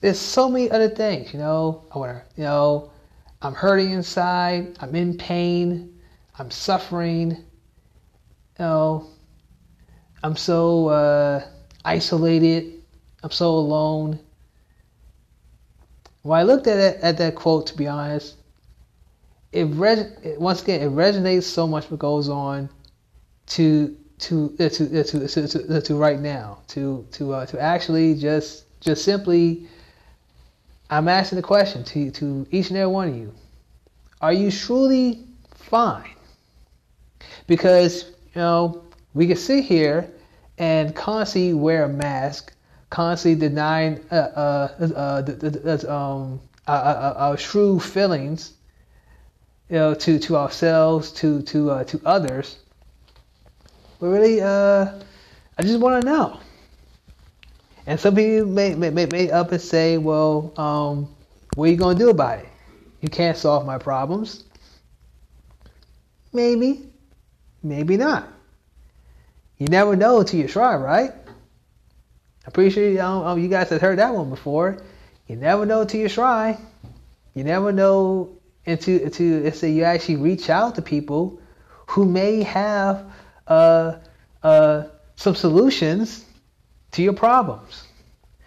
there's 0.00 0.18
so 0.18 0.48
many 0.48 0.70
other 0.70 0.88
things, 0.88 1.32
you 1.32 1.38
know. 1.38 1.84
I 1.94 1.98
want 1.98 2.12
to, 2.12 2.22
you 2.36 2.44
know, 2.44 2.90
I'm 3.42 3.54
hurting 3.54 3.90
inside. 3.90 4.76
I'm 4.80 4.94
in 4.94 5.16
pain. 5.18 6.00
I'm 6.38 6.50
suffering. 6.50 7.30
You 7.32 7.44
know, 8.58 9.06
I'm 10.22 10.36
so 10.36 10.88
uh, 10.88 11.44
isolated. 11.84 12.82
I'm 13.22 13.30
so 13.30 13.50
alone. 13.50 14.18
When 16.22 16.38
I 16.38 16.42
looked 16.42 16.66
at 16.66 16.78
it, 16.78 17.00
at 17.02 17.18
that 17.18 17.34
quote, 17.34 17.66
to 17.66 17.76
be 17.76 17.86
honest, 17.86 18.36
it, 19.52 19.64
res- 19.64 20.10
once 20.38 20.62
again 20.62 20.80
it 20.80 20.90
resonates 20.90 21.44
so 21.44 21.66
much 21.66 21.90
what 21.90 22.00
goes 22.00 22.28
on 22.28 22.68
to 23.46 23.96
to 24.18 24.54
uh, 24.58 24.68
to, 24.68 25.00
uh, 25.00 25.02
to, 25.02 25.28
to, 25.28 25.48
to, 25.48 25.80
to 25.80 25.94
right 25.96 26.20
now 26.20 26.58
to 26.68 27.06
to 27.12 27.32
uh, 27.34 27.46
to 27.46 27.60
actually 27.60 28.14
just 28.14 28.64
just 28.80 29.04
simply, 29.04 29.66
I'm 30.90 31.08
asking 31.08 31.36
the 31.36 31.42
question 31.42 31.84
to 31.84 32.10
to 32.12 32.46
each 32.50 32.68
and 32.70 32.78
every 32.78 32.92
one 32.92 33.08
of 33.08 33.16
you: 33.16 33.34
Are 34.20 34.32
you 34.32 34.50
truly 34.50 35.26
fine? 35.54 36.10
Because 37.46 38.04
you 38.34 38.40
know 38.40 38.84
we 39.14 39.26
can 39.26 39.36
sit 39.36 39.64
here 39.64 40.10
and 40.58 40.94
constantly 40.94 41.54
wear 41.54 41.84
a 41.84 41.88
mask, 41.88 42.52
constantly 42.90 43.48
denying 43.48 44.00
uh, 44.10 44.14
uh, 44.14 44.68
uh, 44.96 45.78
um, 45.88 46.40
our, 46.66 47.14
our, 47.14 47.36
true 47.36 47.80
feelings, 47.80 48.52
you 49.68 49.76
know, 49.76 49.94
to, 49.94 50.18
to 50.18 50.36
ourselves, 50.36 51.10
to 51.12 51.42
to 51.42 51.70
uh, 51.70 51.84
to 51.84 52.00
others. 52.04 52.56
Really, 54.04 54.42
uh, 54.42 55.00
I 55.56 55.62
just 55.62 55.80
want 55.80 56.02
to 56.02 56.06
know. 56.06 56.38
And 57.86 57.98
some 57.98 58.14
people 58.14 58.46
may, 58.46 58.74
may, 58.74 58.90
may, 58.90 59.06
may 59.06 59.30
up 59.30 59.50
and 59.50 59.60
say, 59.60 59.96
well, 59.96 60.52
um, 60.58 61.14
what 61.54 61.68
are 61.68 61.70
you 61.70 61.78
going 61.78 61.96
to 61.96 62.04
do 62.04 62.10
about 62.10 62.40
it? 62.40 62.48
You 63.00 63.08
can't 63.08 63.36
solve 63.36 63.64
my 63.64 63.78
problems. 63.78 64.44
Maybe, 66.34 66.86
maybe 67.62 67.96
not. 67.96 68.28
You 69.56 69.68
never 69.68 69.96
know 69.96 70.20
until 70.20 70.40
you 70.40 70.48
try, 70.48 70.76
right? 70.76 71.12
I'm 72.44 72.52
pretty 72.52 72.70
sure 72.70 72.86
you, 72.86 73.00
um, 73.00 73.38
you 73.38 73.48
guys 73.48 73.70
have 73.70 73.80
heard 73.80 73.98
that 74.00 74.14
one 74.14 74.28
before. 74.28 74.82
You 75.28 75.36
never 75.36 75.64
know 75.64 75.80
until 75.80 76.00
you 76.00 76.10
try. 76.10 76.58
You 77.34 77.44
never 77.44 77.72
know 77.72 78.36
until, 78.66 79.02
until 79.02 79.50
say 79.52 79.70
you 79.70 79.84
actually 79.84 80.16
reach 80.16 80.50
out 80.50 80.74
to 80.74 80.82
people 80.82 81.40
who 81.86 82.04
may 82.04 82.42
have 82.42 83.06
uh, 83.46 83.96
uh, 84.42 84.84
some 85.16 85.34
solutions 85.34 86.24
to 86.92 87.02
your 87.02 87.12
problems. 87.12 87.84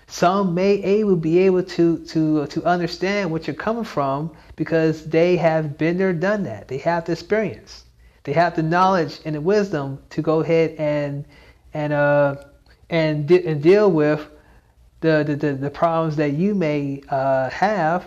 Some 0.08 0.54
may 0.54 0.82
able 0.84 1.18
be 1.18 1.40
able 1.40 1.64
to 1.64 1.98
to 2.06 2.48
to 2.48 2.64
understand 2.64 3.30
what 3.30 3.46
you're 3.46 3.56
coming 3.56 3.84
from 3.84 4.32
because 4.56 5.06
they 5.06 5.36
have 5.36 5.78
been 5.78 5.98
there, 5.98 6.14
done 6.14 6.44
that. 6.44 6.68
They 6.70 6.78
have 6.80 7.06
the 7.06 7.12
experience. 7.12 7.84
They 8.24 8.34
have 8.34 8.56
the 8.56 8.64
knowledge 8.64 9.20
and 9.26 9.36
the 9.36 9.42
wisdom 9.42 10.00
to 10.12 10.22
go 10.22 10.40
ahead 10.40 10.76
and 10.78 11.26
and 11.74 11.92
uh 11.92 12.36
and, 12.90 13.28
de- 13.28 13.46
and 13.46 13.62
deal 13.62 13.92
with 13.92 14.26
the, 15.02 15.24
the, 15.28 15.36
the, 15.36 15.54
the, 15.54 15.70
problems 15.70 16.16
that 16.16 16.34
you 16.34 16.56
may 16.56 17.02
uh, 17.10 17.50
have, 17.50 18.06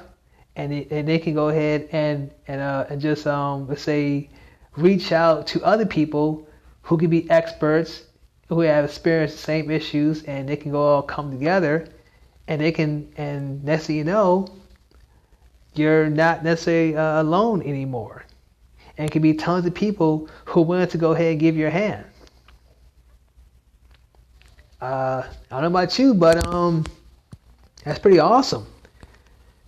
and 0.57 0.73
it, 0.73 0.91
and 0.91 1.07
they 1.07 1.19
can 1.19 1.35
go 1.35 1.49
ahead 1.49 1.89
and 1.93 2.31
and 2.49 2.61
uh, 2.61 2.87
and 2.89 3.01
just 3.01 3.27
um 3.27 3.69
let's 3.69 3.83
say 3.83 4.29
reach 4.77 5.13
out 5.13 5.47
to 5.49 5.63
other 5.65 5.87
people 5.87 6.49
who 6.83 6.97
can 6.97 7.11
be 7.11 7.31
experts 7.31 8.05
who 8.49 8.61
have 8.61 8.85
experienced 8.85 9.37
the 9.37 9.43
same 9.43 9.71
issues, 9.71 10.25
and 10.25 10.49
they 10.49 10.57
can 10.57 10.73
go 10.73 10.83
all 10.83 11.03
come 11.03 11.31
together, 11.31 11.89
and 12.49 12.61
they 12.61 12.73
can 12.73 13.13
and 13.17 13.63
next 13.65 13.87
thing 13.87 13.97
you 13.97 14.05
know, 14.05 14.49
you're 15.75 16.11
not 16.11 16.43
necessarily 16.43 16.97
uh, 16.97 17.23
alone 17.23 17.63
anymore 17.63 18.25
and 19.01 19.09
it 19.09 19.13
can 19.13 19.23
be 19.23 19.33
tons 19.33 19.65
of 19.65 19.73
people 19.73 20.29
who 20.45 20.61
are 20.61 20.65
willing 20.65 20.87
to 20.87 20.99
go 20.99 21.13
ahead 21.13 21.33
and 21.33 21.41
give 21.41 21.57
you 21.57 21.67
a 21.67 21.71
hand. 21.71 22.05
Uh, 24.79 25.23
I 25.51 25.61
don't 25.61 25.73
know 25.73 25.79
about 25.79 25.99
you, 25.99 26.13
but 26.13 26.47
um, 26.49 26.85
that's 27.83 27.99
pretty 27.99 28.19
awesome 28.19 28.67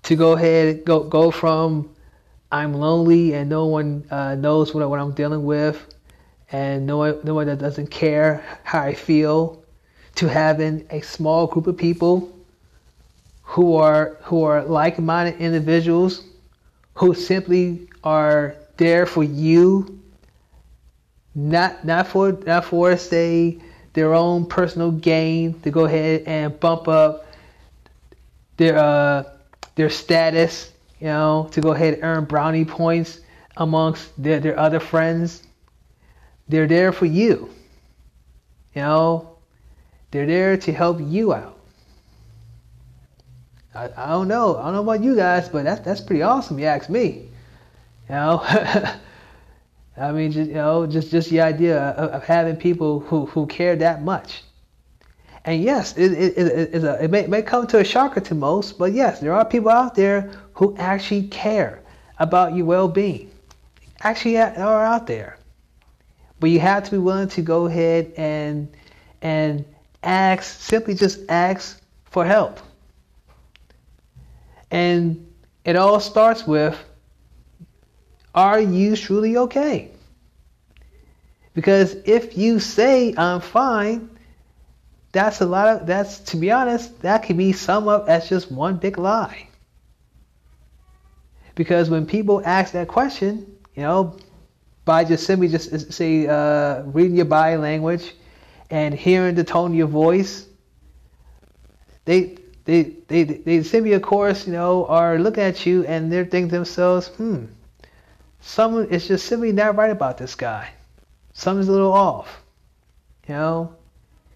to 0.03 0.17
go 0.17 0.33
ahead 0.33 0.85
go 0.85 1.05
go 1.05 1.31
from 1.31 1.89
I'm 2.51 2.75
lonely 2.75 3.33
and 3.33 3.49
no 3.49 3.65
one 3.65 4.05
uh, 4.11 4.35
knows 4.35 4.75
what, 4.75 4.87
what 4.91 5.01
I'm 5.01 5.13
dealing 5.13 5.47
with, 5.47 5.95
and 6.53 6.87
no 6.87 6.99
one, 6.99 7.19
no 7.25 7.35
one 7.35 7.47
that 7.47 7.59
doesn't 7.59 7.91
care 7.91 8.45
how 8.63 8.83
I 8.83 8.95
feel, 8.95 9.63
to 10.17 10.29
having 10.29 10.87
a 10.91 11.01
small 11.01 11.47
group 11.47 11.67
of 11.67 11.77
people 11.77 12.31
who 13.43 13.77
are 13.77 14.19
who 14.23 14.45
are 14.45 14.63
like-minded 14.63 15.41
individuals 15.41 16.25
who 16.95 17.15
simply 17.15 17.89
are 18.05 18.55
there 18.77 19.07
for 19.07 19.25
you, 19.25 20.01
not 21.35 21.85
not 21.85 22.07
for 22.07 22.33
not 22.47 22.65
for 22.65 22.97
say 22.97 23.59
their 23.95 24.15
own 24.15 24.47
personal 24.47 24.91
gain 24.91 25.59
to 25.61 25.71
go 25.71 25.85
ahead 25.85 26.23
and 26.27 26.59
bump 26.61 26.89
up 26.89 27.27
their 28.57 28.79
uh, 28.79 29.25
their 29.75 29.91
status, 29.91 30.73
you 31.01 31.07
know, 31.07 31.49
to 31.53 31.61
go 31.61 31.73
ahead 31.73 31.95
and 31.95 32.03
earn 32.05 32.25
brownie 32.25 32.65
points 32.65 33.21
amongst 33.57 34.11
their, 34.23 34.41
their 34.41 34.59
other 34.59 34.81
friends. 34.81 35.43
They're 36.49 36.67
there 36.67 36.93
for 36.93 37.07
you. 37.07 37.51
You 38.75 38.83
know, 38.83 39.37
they're 40.11 40.27
there 40.27 40.57
to 40.57 40.73
help 40.73 40.99
you 41.01 41.33
out. 41.33 41.59
I, 43.75 43.89
I 43.97 44.09
don't 44.09 44.29
know. 44.29 44.57
I 44.57 44.65
don't 44.65 44.75
know 44.75 44.83
about 44.83 45.03
you 45.03 45.17
guys, 45.17 45.49
but 45.49 45.65
that's 45.65 45.81
that's 45.81 46.01
pretty 46.01 46.23
awesome. 46.23 46.59
You 46.59 46.67
ask 46.67 46.91
me. 46.91 47.29
You 48.09 48.15
know, 48.15 48.43
I 49.97 50.13
mean, 50.13 50.33
just 50.33 50.49
you 50.49 50.57
know, 50.57 50.87
just 50.87 51.11
just 51.11 51.31
the 51.31 51.41
idea 51.41 51.79
of, 51.79 52.11
of, 52.11 52.25
having 52.25 52.57
people 52.57 53.01
who 53.01 53.27
who 53.27 53.47
care 53.47 53.77
that 53.77 54.03
much. 54.03 54.43
And 55.45 55.63
yes, 55.63 55.97
it 55.97 56.13
it, 56.13 56.39
it, 56.39 56.85
a, 56.85 57.05
it 57.05 57.11
may, 57.11 57.27
may 57.27 57.43
come 57.43 57.67
to 57.69 57.79
a 57.79 57.85
shocker 57.85 58.21
to 58.21 58.35
most, 58.35 58.79
but 58.79 58.93
yes, 58.93 59.21
there 59.21 59.33
are 59.33 59.45
people 59.45 59.71
out 59.71 59.95
there 59.95 60.31
who 60.55 60.77
actually 60.77 61.29
care 61.29 61.81
about 62.19 62.55
your 62.55 62.67
well-being. 62.67 63.31
Actually, 64.03 64.39
are 64.39 64.85
out 64.85 65.07
there, 65.07 65.39
but 66.43 66.51
you 66.51 66.59
have 66.59 66.83
to 66.83 66.91
be 66.91 66.99
willing 66.99 67.29
to 67.29 67.41
go 67.41 67.67
ahead 67.67 68.13
and 68.17 68.69
and 69.23 69.65
ask, 70.03 70.61
simply 70.61 70.93
just 70.93 71.21
ask 71.29 71.81
for 72.07 72.25
help. 72.25 72.59
And 74.69 75.33
it 75.65 75.77
all 75.77 76.01
starts 76.01 76.45
with 76.45 76.77
are 78.35 78.59
you 78.59 78.97
truly 78.97 79.37
okay? 79.37 79.93
Because 81.55 81.95
if 82.07 82.37
you 82.37 82.59
say 82.59 83.15
I'm 83.17 83.41
fine, 83.41 84.11
that's 85.13 85.43
a 85.43 85.47
lot 85.47 85.69
of 85.69 85.87
that's 85.87 86.19
to 86.31 86.37
be 86.37 86.51
honest, 86.51 87.03
that 87.03 87.23
can 87.23 87.37
be 87.37 87.53
summed 87.53 87.87
up 87.87 88.09
as 88.09 88.29
just 88.29 88.51
one 88.51 88.79
big 88.79 88.99
lie. 88.99 89.47
Because 91.55 91.89
when 91.89 92.05
people 92.05 92.43
ask 92.45 92.73
that 92.73 92.89
question, 92.89 93.59
you 93.77 93.83
know, 93.85 94.17
by 94.85 95.05
just 95.05 95.25
simply 95.27 95.49
just 95.49 95.93
say 95.93 96.27
uh, 96.27 96.83
reading 96.83 97.17
your 97.17 97.25
body 97.25 97.57
language 97.57 98.15
and 98.71 98.95
hearing 98.95 99.35
the 99.35 99.45
tone 99.45 99.73
of 99.73 99.77
your 99.77 99.87
voice, 99.87 100.47
they 102.05 102.39
they 102.65 102.95
they 103.09 103.25
they 103.25 103.63
simply 103.63 103.93
of 103.93 104.03
course 104.03 104.47
you 104.47 104.53
know 104.53 104.87
are 104.87 105.19
looking 105.19 105.43
at 105.43 105.67
you 105.67 105.85
and 105.87 106.11
they're 106.11 106.25
thinking 106.25 106.49
to 106.49 106.57
themselves, 106.57 107.09
hmm, 107.09 107.45
someone 108.41 108.89
is 108.89 109.07
just 109.07 109.27
simply 109.27 109.53
not 109.53 109.77
right 109.77 109.91
about 109.91 110.19
this 110.19 110.35
guy. 110.35 110.71
Something's 111.33 111.69
a 111.69 111.73
little 111.73 111.93
off. 111.93 112.43
You 113.29 113.35
know, 113.35 113.77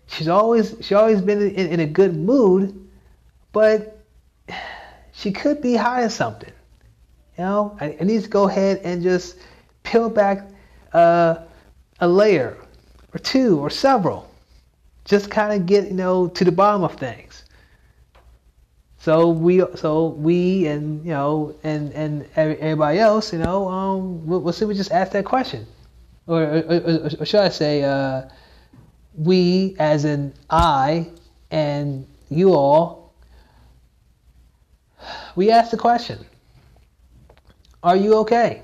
she's 0.07 0.29
always 0.29 0.77
she 0.81 0.95
always 0.95 1.21
been 1.21 1.43
in, 1.43 1.73
in 1.73 1.81
a 1.81 1.87
good 1.87 2.15
mood, 2.15 2.89
but 3.53 3.99
she 5.13 5.33
could 5.33 5.61
be 5.61 5.75
hiding 5.75 6.11
something. 6.11 6.53
You 7.37 7.45
know, 7.45 7.77
I, 7.81 7.97
I 8.01 8.05
need 8.05 8.23
to 8.23 8.29
go 8.29 8.49
ahead 8.49 8.81
and 8.85 9.03
just 9.03 9.37
peel 9.87 10.11
back 10.11 10.44
uh, 10.92 11.37
a 12.01 12.09
layer 12.09 12.57
or 13.14 13.18
two 13.20 13.59
or 13.61 13.70
several, 13.70 14.29
just 15.05 15.31
kind 15.31 15.53
of 15.53 15.66
get 15.66 15.85
you 15.87 15.94
know 15.94 16.29
to 16.29 16.44
the 16.44 16.53
bottom 16.53 16.83
of 16.83 16.94
things. 16.96 17.44
So 18.99 19.31
we, 19.31 19.62
so 19.77 20.09
we, 20.09 20.66
and 20.66 21.05
you 21.05 21.12
know, 21.12 21.55
and 21.62 21.92
and 21.92 22.29
everybody 22.35 22.99
else, 22.99 23.33
you 23.33 23.38
know, 23.38 23.68
um, 23.68 24.27
we'll, 24.27 24.40
we'll 24.40 24.53
see. 24.53 24.64
We 24.64 24.75
just 24.75 24.90
ask 24.90 25.12
that 25.12 25.25
question, 25.25 25.64
or, 26.27 26.42
or, 26.42 27.11
or 27.20 27.25
should 27.25 27.40
I 27.40 27.49
say, 27.51 27.85
uh, 27.85 28.22
we, 29.16 29.77
as 29.79 30.05
in 30.05 30.35
I, 30.51 31.09
and 31.53 32.05
you 32.31 32.53
all, 32.53 33.14
we 35.37 35.53
ask 35.53 35.70
the 35.70 35.77
question: 35.77 36.18
Are 37.85 37.96
you 37.96 38.16
okay? 38.16 38.62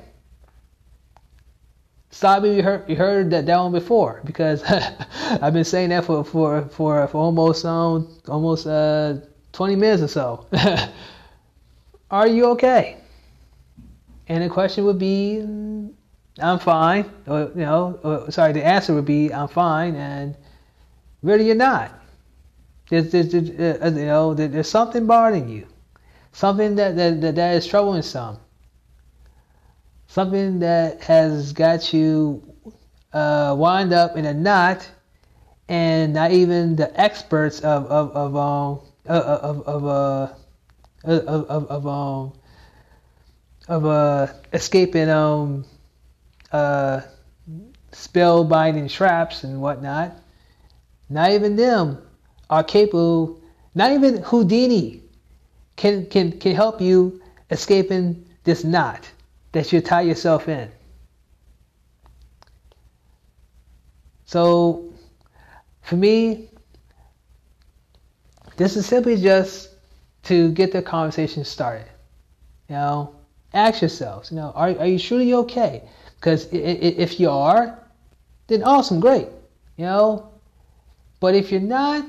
Stop 2.13 2.45
you 2.45 2.63
heard 2.63 2.89
you 2.89 2.95
heard 2.95 3.31
that 3.31 3.47
that 3.47 3.59
one 3.59 3.73
before 3.73 4.21
because 4.25 4.63
I've 4.65 5.53
been 5.53 5.65
saying 5.65 5.89
that 5.89 6.05
for 6.05 6.25
for 6.25 6.63
for, 6.69 7.09
for 7.09 7.19
almost 7.19 7.65
um 7.65 8.09
almost 8.29 8.67
uh 8.67 9.17
20 9.53 9.77
minutes 9.77 10.03
or 10.03 10.09
so. 10.09 10.47
Are 12.11 12.27
you 12.27 12.47
okay? 12.51 12.99
And 14.29 14.43
the 14.43 14.49
question 14.49 14.85
would 14.85 14.99
be, 14.99 15.41
I'm 16.39 16.59
fine. 16.59 17.11
Or, 17.27 17.51
you 17.55 17.63
know, 17.63 17.99
or, 18.03 18.31
sorry, 18.31 18.53
the 18.53 18.65
answer 18.65 18.95
would 18.95 19.05
be, 19.05 19.33
I'm 19.33 19.49
fine. 19.49 19.95
And 19.95 20.37
really, 21.23 21.47
you're 21.47 21.55
not. 21.55 21.93
There's, 22.89 23.11
there's, 23.11 23.31
there's 23.33 23.83
uh, 23.83 23.99
you 23.99 24.07
know, 24.07 24.35
there's 24.35 24.69
something 24.69 25.07
bothering 25.07 25.49
you. 25.49 25.67
Something 26.33 26.77
that, 26.77 26.97
that, 26.97 27.21
that, 27.21 27.35
that 27.35 27.57
is 27.57 27.67
troubling 27.67 28.03
some. 28.03 28.39
Something 30.13 30.59
that 30.59 31.03
has 31.05 31.55
got 31.55 31.95
you 31.95 32.43
uh, 33.15 33.55
wind 33.57 33.95
up 33.95 34.15
in 34.15 34.27
a 34.27 34.35
knot 34.35 34.87
and 35.71 36.13
not 36.13 36.33
even 36.33 36.77
the 36.77 37.01
experts 37.01 37.61
of, 37.61 37.87
of, 37.87 38.11
of 38.11 38.37
um, 38.37 38.81
uh, 39.09 39.13
uh, 39.13 39.41
of 39.43 39.63
of 39.63 39.87
uh, 39.87 40.35
of 41.05 41.47
of, 41.49 41.67
of 41.69 41.87
um 41.87 42.33
of 43.69 43.87
uh 43.87 44.27
escaping 44.53 45.09
um 45.09 45.65
uh 46.53 47.01
spell 47.93 48.45
binding 48.45 48.89
traps 48.89 49.45
and 49.45 49.63
whatnot. 49.63 50.15
Not 51.09 51.33
even 51.33 51.57
them 51.57 52.03
are 52.51 52.63
capable. 52.63 53.41
Not 53.75 53.93
even 53.93 54.19
Houdini 54.19 55.05
can 55.77 56.05
can 56.05 56.39
can 56.39 56.55
help 56.55 56.83
you 56.83 57.23
escaping 57.51 58.27
this 58.45 58.63
knot 58.63 59.11
that 59.53 59.73
you 59.73 59.81
tie 59.81 60.03
yourself 60.03 60.49
in. 60.49 60.71
So, 64.25 64.93
for 65.83 65.97
me, 65.97 66.49
this 68.57 68.77
is 68.77 68.87
simply 68.87 69.17
just 69.17 69.71
to 70.25 70.53
get 70.53 70.73
the 70.73 70.83
conversation 70.83 71.45
started. 71.45 71.87
You 72.69 72.77
know, 72.77 73.17
ask 73.53 73.83
yourselves, 73.83 74.31
you 74.31 74.37
know, 74.37 74.53
are, 74.55 74.71
are 74.79 74.87
you 74.87 74.99
truly 74.99 75.35
okay? 75.35 75.83
Because 76.17 76.49
if 76.53 77.21
you 77.21 77.29
are, 77.29 77.79
then 78.47 78.63
awesome, 78.63 79.01
great. 79.01 79.29
You 79.77 79.85
know, 79.85 80.31
but 81.21 81.35
if 81.35 81.51
you're 81.51 81.61
not, 81.61 82.05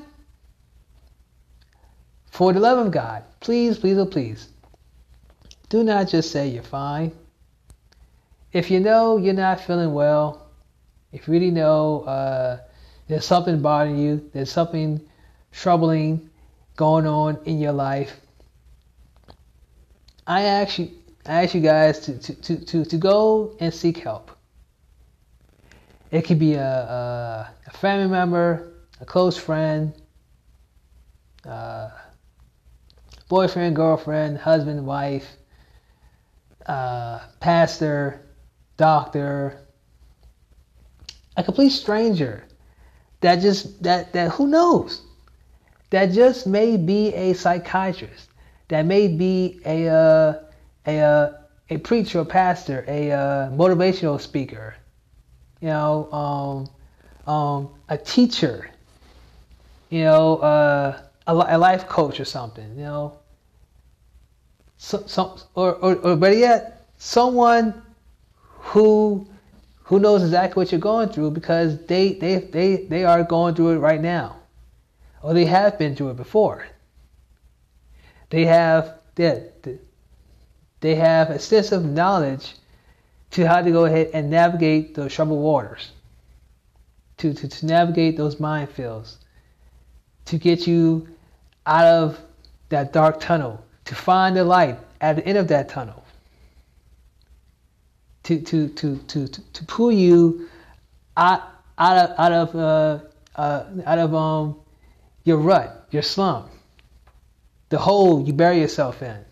for 2.30 2.52
the 2.52 2.60
love 2.60 2.84
of 2.84 2.92
God, 2.92 3.22
please, 3.40 3.78
please, 3.78 3.98
oh 3.98 4.06
please, 4.06 4.48
do 5.68 5.84
not 5.84 6.08
just 6.08 6.30
say 6.30 6.48
you're 6.48 6.62
fine. 6.62 7.12
If 8.54 8.70
you 8.70 8.78
know 8.78 9.16
you're 9.16 9.34
not 9.34 9.60
feeling 9.60 9.92
well, 9.92 10.46
if 11.12 11.26
you 11.26 11.32
really 11.32 11.50
know 11.50 12.02
uh, 12.02 12.60
there's 13.08 13.26
something 13.26 13.60
bothering 13.60 13.98
you, 13.98 14.30
there's 14.32 14.52
something 14.52 15.00
troubling 15.50 16.30
going 16.76 17.04
on 17.04 17.40
in 17.46 17.58
your 17.58 17.72
life, 17.72 18.20
I 20.24 20.42
ask 20.42 20.78
you, 20.78 20.90
I 21.26 21.42
ask 21.42 21.54
you 21.56 21.62
guys 21.62 21.98
to, 22.00 22.16
to, 22.16 22.34
to, 22.42 22.64
to, 22.64 22.84
to 22.84 22.96
go 22.96 23.56
and 23.58 23.74
seek 23.74 23.98
help. 23.98 24.30
It 26.12 26.22
could 26.22 26.38
be 26.38 26.54
a, 26.54 26.64
a, 26.64 27.50
a 27.66 27.70
family 27.72 28.06
member, 28.06 28.72
a 29.00 29.04
close 29.04 29.36
friend, 29.36 29.92
uh, 31.44 31.90
boyfriend, 33.28 33.74
girlfriend, 33.74 34.38
husband, 34.38 34.86
wife, 34.86 35.26
uh, 36.66 37.18
pastor, 37.40 38.23
doctor, 38.76 39.60
a 41.36 41.44
complete 41.44 41.70
stranger 41.70 42.44
that 43.20 43.40
just 43.40 43.82
that 43.82 44.12
that 44.12 44.32
who 44.32 44.46
knows? 44.46 45.02
That 45.90 46.12
just 46.12 46.46
may 46.46 46.76
be 46.76 47.14
a 47.14 47.34
psychiatrist 47.34 48.28
that 48.68 48.86
may 48.86 49.08
be 49.08 49.60
a 49.64 49.88
uh, 49.88 50.40
a 50.86 51.00
uh, 51.00 51.32
a 51.70 51.76
preacher 51.78 52.20
a 52.20 52.24
pastor 52.24 52.84
a 52.88 53.12
uh, 53.12 53.50
motivational 53.50 54.20
speaker 54.20 54.74
you 55.60 55.68
know 55.68 56.12
um, 56.12 57.32
um, 57.32 57.70
a 57.88 57.96
teacher 57.96 58.70
you 59.90 60.04
know 60.04 60.38
uh, 60.38 61.00
a, 61.26 61.32
a 61.32 61.58
life 61.58 61.88
coach 61.88 62.20
or 62.20 62.24
something 62.24 62.68
you 62.76 62.84
know. 62.84 63.18
So, 64.76 65.04
some 65.06 65.38
or, 65.54 65.74
or, 65.76 65.94
or 65.96 66.16
better 66.16 66.36
yet 66.36 66.88
someone 66.98 67.80
who 68.64 69.26
who 69.84 70.00
knows 70.00 70.22
exactly 70.22 70.60
what 70.60 70.72
you're 70.72 70.80
going 70.80 71.10
through 71.10 71.30
because 71.30 71.84
they, 71.86 72.14
they, 72.14 72.38
they, 72.38 72.76
they 72.76 73.04
are 73.04 73.22
going 73.22 73.54
through 73.54 73.72
it 73.72 73.78
right 73.78 74.00
now. 74.00 74.36
Or 75.22 75.34
they 75.34 75.44
have 75.44 75.78
been 75.78 75.94
through 75.94 76.10
it 76.10 76.16
before. 76.16 76.66
They 78.30 78.46
have 78.46 78.98
they, 79.14 79.50
they 80.80 80.94
have 80.94 81.30
extensive 81.30 81.84
knowledge 81.84 82.54
to 83.32 83.46
how 83.46 83.62
to 83.62 83.70
go 83.70 83.84
ahead 83.84 84.10
and 84.14 84.30
navigate 84.30 84.94
those 84.94 85.12
troubled 85.14 85.42
waters. 85.42 85.92
To, 87.18 87.32
to, 87.32 87.46
to 87.46 87.66
navigate 87.66 88.16
those 88.16 88.36
minefields. 88.36 89.16
To 90.26 90.38
get 90.38 90.66
you 90.66 91.08
out 91.66 91.84
of 91.84 92.18
that 92.70 92.92
dark 92.92 93.20
tunnel. 93.20 93.64
To 93.84 93.94
find 93.94 94.34
the 94.34 94.44
light 94.44 94.78
at 95.00 95.16
the 95.16 95.26
end 95.26 95.38
of 95.38 95.48
that 95.48 95.68
tunnel 95.68 96.03
to 98.24 98.40
to 98.40 98.68
to 98.68 98.98
to 98.98 99.28
to 99.28 99.64
pull 99.66 99.92
you 99.92 100.48
out 101.16 101.42
out 101.78 101.96
of 102.10 102.18
out 102.18 102.32
of 102.32 102.56
uh, 102.56 102.98
uh, 103.36 103.64
out 103.86 103.98
of 103.98 104.14
um 104.14 104.60
your 105.24 105.38
rut, 105.38 105.88
your 105.90 106.02
slump, 106.02 106.50
the 107.68 107.78
hole 107.78 108.26
you 108.26 108.32
bury 108.32 108.60
yourself 108.60 109.02
in. 109.02 109.24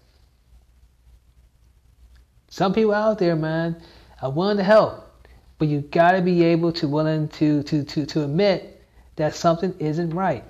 Some 2.48 2.72
people 2.72 2.94
out 2.94 3.18
there, 3.18 3.36
man, 3.36 3.80
are 4.20 4.30
willing 4.30 4.56
to 4.58 4.62
help, 4.62 5.24
but 5.58 5.68
you 5.68 5.80
got 5.80 6.12
to 6.12 6.22
be 6.22 6.44
able 6.44 6.72
to 6.72 6.88
willing 6.88 7.28
to 7.28 7.62
to 7.64 7.84
to 7.84 8.06
to 8.06 8.24
admit 8.24 8.82
that 9.16 9.34
something 9.34 9.74
isn't 9.78 10.10
right. 10.10 10.44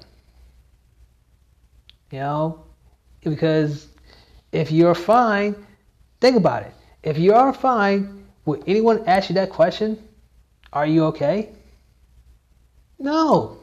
You 2.10 2.18
know, 2.18 2.64
because 3.22 3.88
if 4.52 4.70
you're 4.70 4.94
fine, 4.94 5.54
think 6.20 6.36
about 6.36 6.64
it. 6.64 6.74
If 7.02 7.18
you 7.18 7.34
are 7.34 7.52
fine, 7.52 8.21
would 8.44 8.64
anyone 8.66 9.04
ask 9.06 9.28
you 9.28 9.34
that 9.34 9.50
question? 9.50 9.98
Are 10.72 10.86
you 10.86 11.04
okay? 11.06 11.50
No. 12.98 13.58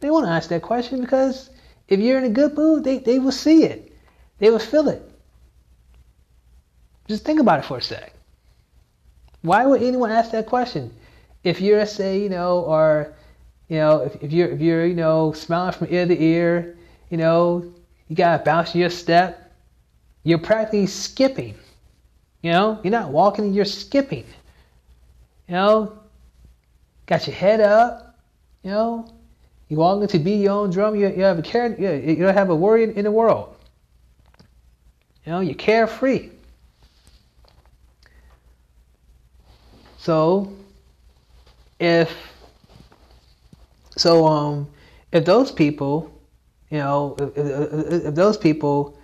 They 0.00 0.10
won't 0.10 0.28
ask 0.28 0.48
that 0.50 0.62
question 0.62 1.00
because 1.00 1.50
if 1.88 2.00
you're 2.00 2.18
in 2.18 2.24
a 2.24 2.30
good 2.30 2.56
mood, 2.56 2.84
they, 2.84 2.98
they 2.98 3.18
will 3.18 3.32
see 3.32 3.64
it. 3.64 3.92
They 4.38 4.50
will 4.50 4.58
feel 4.58 4.88
it. 4.88 5.08
Just 7.08 7.24
think 7.24 7.40
about 7.40 7.60
it 7.60 7.64
for 7.64 7.78
a 7.78 7.82
sec. 7.82 8.12
Why 9.42 9.66
would 9.66 9.82
anyone 9.82 10.10
ask 10.10 10.30
that 10.32 10.46
question? 10.46 10.92
If 11.44 11.60
you're, 11.60 11.84
say, 11.86 12.20
you 12.20 12.28
know, 12.28 12.60
or, 12.60 13.14
you 13.68 13.76
know, 13.76 14.00
if, 14.00 14.22
if 14.22 14.32
you're, 14.32 14.48
if 14.48 14.60
you're, 14.60 14.86
you 14.86 14.94
know, 14.94 15.32
smiling 15.32 15.72
from 15.72 15.88
ear 15.90 16.06
to 16.06 16.22
ear, 16.22 16.76
you 17.10 17.16
know, 17.16 17.72
you 18.08 18.16
got 18.16 18.38
to 18.38 18.44
bounce 18.44 18.74
your 18.74 18.90
step, 18.90 19.52
you're 20.22 20.38
practically 20.38 20.86
skipping 20.86 21.54
you 22.42 22.50
know, 22.50 22.80
you're 22.82 22.90
not 22.90 23.10
walking, 23.10 23.52
you're 23.52 23.64
skipping. 23.64 24.24
You 25.48 25.54
know, 25.54 25.98
got 27.06 27.26
your 27.26 27.36
head 27.36 27.60
up. 27.60 28.18
You 28.62 28.70
know, 28.70 29.08
you 29.68 29.76
walking 29.76 30.08
to 30.08 30.18
be 30.18 30.32
your 30.32 30.52
own 30.52 30.70
drum. 30.70 30.96
You, 30.96 31.08
you 31.08 31.22
have 31.22 31.38
a 31.38 31.42
care. 31.42 31.74
You, 31.80 32.12
you 32.12 32.16
don't 32.16 32.34
have 32.34 32.50
a 32.50 32.56
worry 32.56 32.84
in, 32.84 32.92
in 32.92 33.04
the 33.04 33.10
world. 33.10 33.56
You 35.24 35.32
know, 35.32 35.40
you're 35.40 35.54
carefree. 35.54 36.30
So, 39.98 40.52
if 41.78 42.12
so, 43.96 44.26
um, 44.26 44.68
if 45.12 45.24
those 45.24 45.52
people, 45.52 46.12
you 46.70 46.78
know, 46.78 47.14
if, 47.20 47.36
if, 47.36 48.04
if 48.06 48.14
those 48.14 48.36
people 48.36 48.98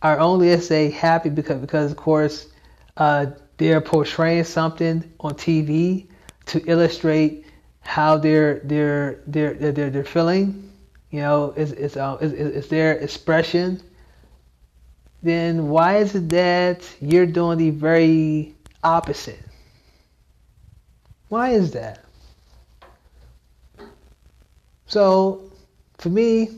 are 0.00 0.20
only, 0.20 0.50
let's 0.50 0.66
say, 0.66 0.90
happy 0.90 1.28
because 1.28 1.60
because 1.60 1.90
of 1.90 1.96
course 1.96 2.51
uh, 2.96 3.26
they're 3.56 3.80
portraying 3.80 4.44
something 4.44 5.12
on 5.20 5.34
TV 5.34 6.06
to 6.46 6.62
illustrate 6.66 7.46
how 7.80 8.16
they're 8.16 8.60
they're 8.60 9.20
they're 9.26 9.54
they're, 9.54 9.90
they're 9.90 10.04
feeling. 10.04 10.70
You 11.10 11.20
know, 11.20 11.54
it's 11.56 11.72
it's, 11.72 11.96
uh, 11.96 12.16
it's 12.20 12.32
it's 12.32 12.68
their 12.68 12.92
expression. 12.94 13.80
Then 15.22 15.68
why 15.68 15.98
is 15.98 16.14
it 16.14 16.28
that 16.30 16.88
you're 17.00 17.26
doing 17.26 17.58
the 17.58 17.70
very 17.70 18.54
opposite? 18.82 19.38
Why 21.28 21.50
is 21.50 21.70
that? 21.72 22.04
So, 24.86 25.50
for 25.98 26.08
me, 26.08 26.50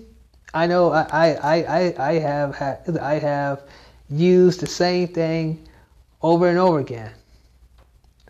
I 0.55 0.66
know 0.66 0.90
I 0.92 1.37
I 1.42 1.55
I 1.62 1.94
I 1.99 2.12
have 2.14 2.55
had 2.57 2.99
I 2.99 3.18
have 3.18 3.64
used 4.09 4.61
the 4.61 4.66
same 4.66 5.09
thing 5.09 5.68
over 6.24 6.48
and 6.48 6.58
over 6.58 6.78
again. 6.78 7.12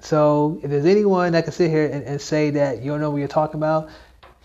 So 0.01 0.59
if 0.65 0.69
there's 0.69 0.85
anyone 0.85 1.31
that 1.33 1.45
can 1.45 1.53
sit 1.53 1.71
here 1.71 1.87
and, 1.87 2.03
and 2.03 2.21
say 2.21 2.51
that 2.51 2.83
you 2.83 2.91
don't 2.91 3.01
know 3.01 3.11
what 3.11 3.19
you're 3.19 3.29
talking 3.29 3.55
about, 3.55 3.89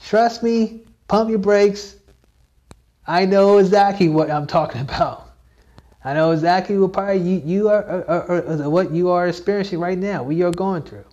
trust 0.06 0.44
me, 0.44 0.84
pump 1.08 1.32
your 1.32 1.40
brakes. 1.40 1.96
I 3.08 3.26
know 3.26 3.58
exactly 3.58 4.08
what 4.08 4.30
I'm 4.30 4.46
talking 4.46 4.82
about. 4.90 5.32
I 6.06 6.14
know 6.14 6.30
exactly 6.32 6.78
what 6.78 6.94
part 6.94 7.18
you, 7.18 7.42
you 7.44 7.70
are, 7.70 7.84
are, 7.84 8.62
are, 8.62 8.70
what 8.70 8.92
you 8.92 9.10
are 9.10 9.28
experiencing 9.28 9.80
right 9.80 9.98
now, 9.98 10.22
what 10.22 10.36
you're 10.36 10.52
going 10.52 10.84
through. 10.84 11.06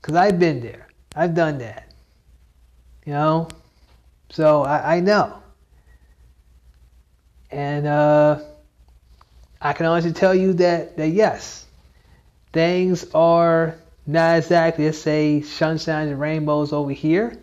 Because 0.00 0.16
I've 0.16 0.38
been 0.38 0.60
there. 0.60 0.86
I've 1.16 1.34
done 1.34 1.56
that. 1.58 1.90
You 3.06 3.14
know? 3.14 3.48
So 4.28 4.64
I, 4.64 4.96
I 4.96 5.00
know. 5.00 5.42
And 7.50 7.86
uh, 7.86 8.40
I 9.64 9.72
can 9.72 9.86
honestly 9.86 10.12
tell 10.12 10.34
you 10.34 10.52
that, 10.54 10.96
that 10.96 11.08
yes, 11.08 11.66
things 12.52 13.06
are 13.14 13.76
not 14.06 14.38
exactly, 14.38 14.86
let's 14.86 14.98
say, 14.98 15.42
sunshine 15.42 16.08
and 16.08 16.20
rainbows 16.20 16.72
over 16.72 16.92
here. 16.92 17.36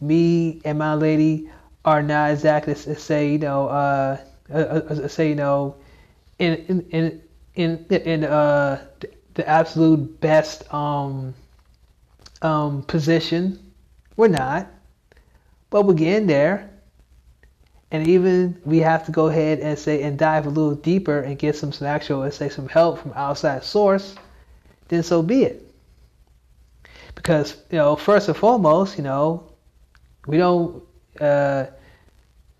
Me 0.00 0.60
and 0.64 0.78
my 0.78 0.94
lady 0.94 1.50
are 1.84 2.02
not 2.02 2.32
exactly, 2.32 2.74
let's 2.74 3.02
say, 3.02 3.32
you 3.32 3.38
know, 3.38 3.68
uh, 3.68 4.18
uh, 4.52 4.56
uh, 4.56 5.08
say 5.08 5.30
you 5.30 5.34
know, 5.36 5.76
in 6.38 6.54
in 6.68 6.80
in 6.92 7.22
in, 7.56 7.86
in 8.02 8.24
uh, 8.24 8.84
the 9.34 9.48
absolute 9.48 10.20
best 10.20 10.72
um, 10.74 11.34
um, 12.42 12.82
position. 12.82 13.58
We're 14.16 14.28
not, 14.28 14.68
but 15.70 15.86
we're 15.86 15.94
getting 15.94 16.28
there. 16.28 16.70
And 17.92 18.08
even 18.08 18.58
we 18.64 18.78
have 18.78 19.04
to 19.04 19.12
go 19.12 19.26
ahead 19.26 19.60
and 19.60 19.78
say 19.78 20.02
and 20.02 20.18
dive 20.18 20.46
a 20.46 20.48
little 20.48 20.74
deeper 20.74 21.20
and 21.20 21.38
get 21.38 21.56
some, 21.56 21.72
some 21.72 21.86
actual, 21.86 22.20
let's 22.20 22.38
say, 22.38 22.48
some 22.48 22.66
help 22.66 22.98
from 22.98 23.12
outside 23.14 23.62
source. 23.64 24.14
Then 24.88 25.02
so 25.02 25.22
be 25.22 25.44
it. 25.44 25.62
Because 27.14 27.54
you 27.70 27.76
know, 27.76 27.94
first 27.94 28.28
and 28.28 28.36
foremost, 28.36 28.96
you 28.96 29.04
know, 29.04 29.44
we 30.26 30.38
don't 30.38 30.82
uh, 31.20 31.66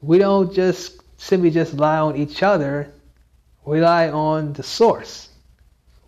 we 0.03 0.19
don't 0.19 0.53
just 0.53 1.01
simply 1.17 1.51
just 1.51 1.73
rely 1.73 1.97
on 1.97 2.15
each 2.17 2.43
other. 2.43 2.93
We 3.65 3.79
rely 3.79 4.11
on 4.11 4.53
the 4.53 4.63
source. 4.63 5.31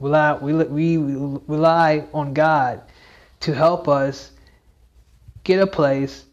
We 0.01 0.11
rely, 0.11 0.35
we, 0.35 0.53
we 0.53 1.39
rely 1.47 2.05
on 2.13 2.35
God 2.35 2.83
to 3.41 3.55
help 3.55 3.89
us 3.89 4.33
get 5.45 5.61
a 5.61 5.67
place 5.67 6.25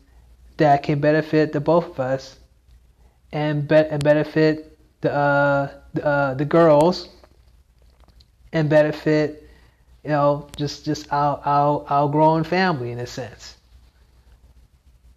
that 0.58 0.84
can 0.84 1.00
benefit 1.00 1.54
the 1.54 1.62
both 1.62 1.86
of 1.86 2.00
us 2.02 2.38
and, 3.34 3.68
be, 3.68 3.76
and 3.76 4.04
benefit 4.04 4.78
the 5.02 5.12
uh, 5.14 5.72
the, 5.94 6.06
uh, 6.06 6.34
the 6.36 6.46
girls 6.46 7.10
and 8.54 8.70
benefit 8.70 9.50
you 10.04 10.10
know 10.12 10.48
just 10.56 10.86
just 10.86 11.12
our, 11.12 11.42
our 11.46 11.86
our 11.90 12.10
growing 12.10 12.44
family 12.44 12.92
in 12.92 13.00
a 13.00 13.08
sense. 13.08 13.58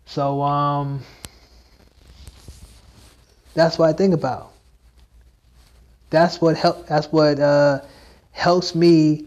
So 0.06 0.42
um 0.42 1.02
that's 3.54 3.78
what 3.78 3.88
I 3.88 3.92
think 3.92 4.14
about. 4.14 4.52
That's 6.10 6.40
what 6.40 6.56
help. 6.56 6.86
That's 6.86 7.06
what 7.10 7.38
uh, 7.40 7.80
helps 8.32 8.74
me 8.74 9.26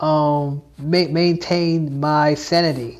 um, 0.00 0.62
ma- 0.78 1.08
maintain 1.08 2.00
my 2.00 2.34
sanity. 2.34 2.98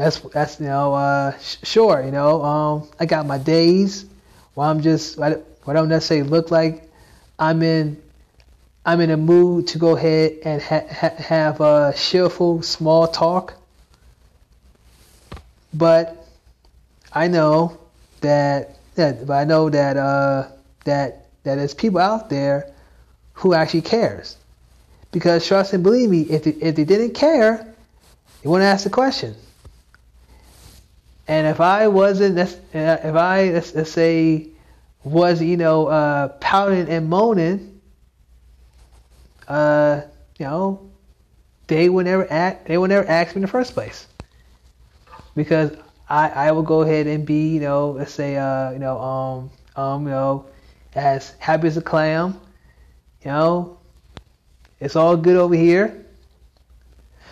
That's 0.00 0.18
that's 0.20 0.58
you 0.58 0.64
know 0.64 0.94
uh, 0.94 1.36
sh- 1.40 1.58
sure 1.62 2.02
you 2.02 2.10
know 2.10 2.42
um, 2.42 2.88
I 2.98 3.04
got 3.04 3.26
my 3.26 3.36
days 3.36 4.06
where 4.54 4.66
I'm 4.66 4.80
just 4.80 5.20
I, 5.20 5.36
I 5.66 5.72
don't 5.74 5.90
necessarily 5.90 6.26
look 6.26 6.50
like 6.50 6.90
I'm 7.38 7.62
in 7.62 8.00
I'm 8.86 9.02
in 9.02 9.10
a 9.10 9.18
mood 9.18 9.66
to 9.68 9.78
go 9.78 9.96
ahead 9.96 10.38
and 10.42 10.62
ha- 10.62 10.86
ha- 10.90 11.16
have 11.18 11.60
a 11.60 11.92
cheerful 11.94 12.62
small 12.62 13.08
talk. 13.08 13.52
But 15.74 16.16
I 17.12 17.28
know 17.28 17.76
that 18.22 18.78
that 18.94 19.26
but 19.26 19.34
I 19.34 19.44
know 19.44 19.68
that 19.68 19.98
uh, 19.98 20.48
that 20.86 21.26
that 21.42 21.56
there's 21.56 21.74
people 21.74 22.00
out 22.00 22.30
there 22.30 22.72
who 23.34 23.52
actually 23.52 23.82
cares. 23.82 24.38
Because 25.12 25.46
trust 25.46 25.74
and 25.74 25.82
believe 25.82 26.08
me, 26.08 26.22
if 26.22 26.44
they, 26.44 26.52
if 26.52 26.74
they 26.74 26.84
didn't 26.84 27.12
care, 27.12 27.66
they 28.42 28.48
wouldn't 28.48 28.66
ask 28.66 28.84
the 28.84 28.90
question. 28.90 29.36
And 31.30 31.46
if 31.46 31.60
I 31.60 31.86
wasn't, 31.86 32.36
if 32.40 32.58
I 32.74 33.50
let's, 33.52 33.72
let's 33.72 33.92
say 33.92 34.48
was 35.04 35.40
you 35.40 35.56
know 35.56 35.86
uh, 35.86 36.26
pouting 36.40 36.88
and 36.88 37.08
moaning, 37.08 37.80
uh, 39.46 40.00
you 40.40 40.46
know, 40.46 40.90
they 41.68 41.88
would 41.88 42.06
never 42.06 42.26
act. 42.32 42.66
They 42.66 42.76
would 42.78 42.90
never 42.90 43.06
ask 43.06 43.36
me 43.36 43.36
in 43.36 43.42
the 43.42 43.46
first 43.46 43.74
place. 43.74 44.08
Because 45.36 45.70
I, 46.08 46.30
I 46.30 46.50
will 46.50 46.64
go 46.64 46.82
ahead 46.82 47.06
and 47.06 47.24
be, 47.24 47.50
you 47.50 47.60
know, 47.60 47.92
let's 47.92 48.12
say, 48.12 48.36
uh, 48.36 48.72
you 48.72 48.80
know, 48.80 49.00
um, 49.00 49.50
um, 49.76 50.02
you 50.02 50.10
know, 50.10 50.46
as 50.96 51.36
happy 51.38 51.68
as 51.68 51.76
a 51.76 51.80
clam. 51.80 52.40
You 53.24 53.30
know, 53.30 53.78
it's 54.80 54.96
all 54.96 55.16
good 55.16 55.36
over 55.36 55.54
here. 55.54 56.04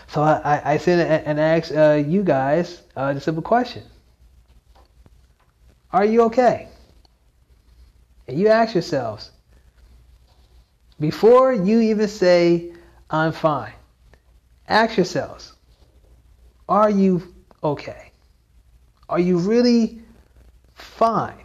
So 0.08 0.22
I, 0.22 0.62
I, 0.64 0.76
sent 0.78 1.26
and 1.26 1.38
asked 1.38 1.70
uh, 1.70 2.02
you 2.06 2.22
guys 2.22 2.80
uh, 2.96 3.12
the 3.12 3.20
simple 3.20 3.42
question: 3.42 3.82
Are 5.92 6.04
you 6.04 6.22
okay? 6.22 6.68
And 8.26 8.38
you 8.38 8.48
ask 8.48 8.74
yourselves 8.74 9.30
before 10.98 11.52
you 11.52 11.80
even 11.80 12.08
say 12.08 12.72
I'm 13.10 13.32
fine. 13.32 13.74
Ask 14.66 14.96
yourselves: 14.96 15.52
Are 16.70 16.88
you 16.88 17.34
okay? 17.62 18.10
Are 19.10 19.20
you 19.20 19.38
really 19.38 20.00
fine? 20.74 21.44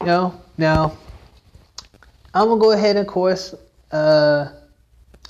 You 0.00 0.06
know, 0.06 0.40
now 0.58 0.98
I'm 2.34 2.48
gonna 2.48 2.60
go 2.60 2.72
ahead 2.72 2.96
and, 2.96 3.06
of 3.06 3.12
course, 3.12 3.54
uh, 3.94 4.52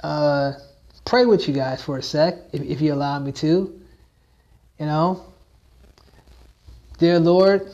uh, 0.02 0.52
pray 1.04 1.26
with 1.26 1.46
you 1.46 1.54
guys 1.54 1.82
for 1.82 1.98
a 1.98 2.02
sec, 2.02 2.38
if, 2.52 2.62
if 2.62 2.80
you 2.80 2.94
allow 2.94 3.18
me 3.18 3.30
to. 3.32 3.80
You 4.80 4.86
know, 4.86 5.24
dear 6.98 7.20
Lord, 7.20 7.70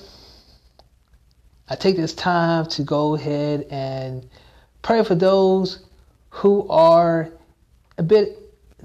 I 1.69 1.77
take 1.77 1.97
this 1.97 2.13
time 2.13 2.67
to 2.67 2.83
go 2.83 3.15
ahead 3.15 3.69
and 3.71 4.29
pray 4.83 5.05
for 5.05 5.15
those 5.15 5.85
who 6.31 6.69
are 6.69 7.31
a 7.97 8.03
bit 8.03 8.37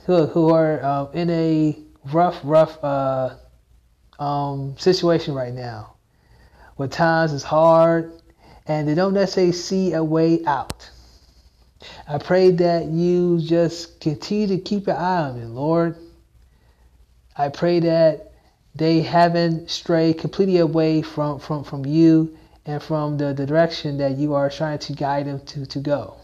who, 0.06 0.28
who 0.28 0.54
are 0.54 0.84
uh, 0.84 1.12
in 1.12 1.30
a 1.32 1.78
rough, 2.14 2.40
rough 2.44 2.78
uh, 2.84 3.36
um, 4.20 4.76
situation 4.78 5.34
right 5.34 5.54
now, 5.54 5.96
where 6.76 6.88
times 6.88 7.34
is 7.34 7.44
hard 7.44 8.12
and 8.68 8.88
they 8.88 8.94
don't 8.94 9.14
necessarily 9.14 9.54
see 9.54 9.94
a 9.94 10.04
way 10.04 10.46
out. 10.46 10.92
I 12.08 12.18
pray 12.18 12.52
that 12.52 12.86
you 12.86 13.40
just 13.40 14.00
continue 14.00 14.48
to 14.48 14.58
keep 14.58 14.88
your 14.88 14.98
eye 14.98 15.22
on 15.24 15.40
them, 15.40 15.56
Lord. 15.56 15.96
I 17.38 17.50
pray 17.50 17.80
that 17.82 18.32
they 18.76 19.02
haven't 19.02 19.70
strayed 19.70 20.20
completely 20.20 20.58
away 20.58 21.02
from, 21.02 21.40
from, 21.40 21.64
from 21.64 21.86
you 21.86 22.38
and 22.66 22.82
from 22.82 23.18
the, 23.18 23.34
the 23.34 23.46
direction 23.46 23.98
that 23.98 24.18
you 24.18 24.34
are 24.34 24.50
trying 24.50 24.80
to 24.80 24.94
guide 24.94 25.28
them 25.28 25.40
to, 25.48 25.66
to 25.66 25.80
go. 25.80 26.18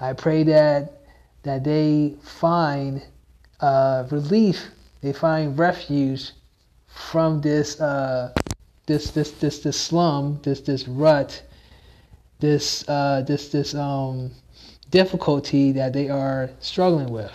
I 0.00 0.12
pray 0.12 0.44
that 0.44 0.94
that 1.42 1.64
they 1.64 2.14
find 2.22 3.02
uh, 3.60 4.06
relief, 4.10 4.68
they 5.00 5.12
find 5.12 5.58
refuge 5.58 6.32
from 6.86 7.40
this 7.40 7.80
uh, 7.80 8.32
this 8.86 9.10
this 9.10 9.32
this 9.32 9.60
this 9.60 9.80
slum, 9.80 10.40
this 10.42 10.60
this 10.60 10.86
rut, 10.86 11.42
this 12.40 12.88
uh, 12.88 13.22
this 13.26 13.48
this 13.48 13.74
um, 13.74 14.30
difficulty 14.90 15.72
that 15.72 15.92
they 15.92 16.08
are 16.08 16.50
struggling 16.60 17.10
with. 17.10 17.32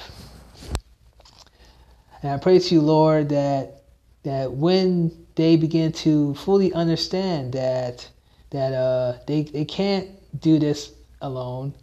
And 2.21 2.31
I 2.31 2.37
pray 2.37 2.59
to 2.59 2.75
you, 2.75 2.81
Lord, 2.81 3.29
that 3.29 3.83
that 4.23 4.51
when 4.51 5.25
they 5.35 5.57
begin 5.57 5.91
to 5.91 6.33
fully 6.35 6.71
understand 6.73 7.53
that 7.53 8.07
that 8.51 8.73
uh, 8.73 9.17
they 9.27 9.43
they 9.43 9.65
can't 9.65 10.09
do 10.39 10.59
this 10.59 10.93
alone, 11.21 11.73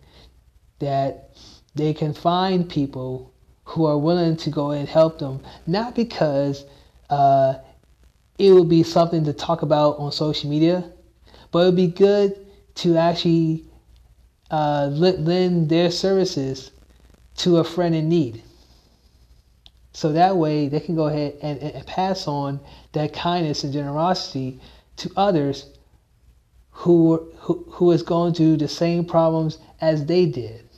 that 0.78 1.30
they 1.74 1.92
can 1.92 2.14
find 2.14 2.68
people 2.68 3.33
who 3.64 3.85
are 3.85 3.98
willing 3.98 4.37
to 4.37 4.50
go 4.50 4.72
and 4.72 4.88
help 4.88 5.18
them, 5.18 5.40
not 5.66 5.94
because 5.94 6.64
uh, 7.11 7.54
it 8.38 8.50
would 8.52 8.68
be 8.68 8.83
something 8.83 9.24
to 9.24 9.33
talk 9.33 9.62
about 9.62 9.98
on 9.98 10.11
social 10.11 10.50
media, 10.50 10.90
but 11.52 11.61
it 11.61 11.64
would 11.66 11.76
be 11.76 11.87
good 11.87 12.46
to 12.76 12.96
actually 12.96 13.64
uh, 14.50 14.88
lend 14.92 15.68
their 15.68 15.90
services 15.90 16.70
to 17.37 17.59
a 17.59 17.64
friend 17.64 17.94
in 17.94 18.09
need. 18.09 18.42
So 19.92 20.12
that 20.12 20.37
way 20.37 20.68
they 20.68 20.80
can 20.80 20.94
go 20.94 21.06
ahead 21.09 21.37
and, 21.42 21.59
and 21.61 21.87
pass 21.87 22.26
on 22.26 22.61
that 22.92 23.12
kindness 23.12 23.64
and 23.64 23.72
generosity 23.72 24.61
to 24.96 25.11
others 25.16 25.66
who, 26.70 27.30
who, 27.38 27.66
who 27.70 27.90
is 27.90 28.02
going 28.02 28.35
through 28.35 28.56
the 28.56 28.68
same 28.68 29.04
problems 29.04 29.59
as 29.80 30.06
they 30.06 30.26
did. 30.26 30.68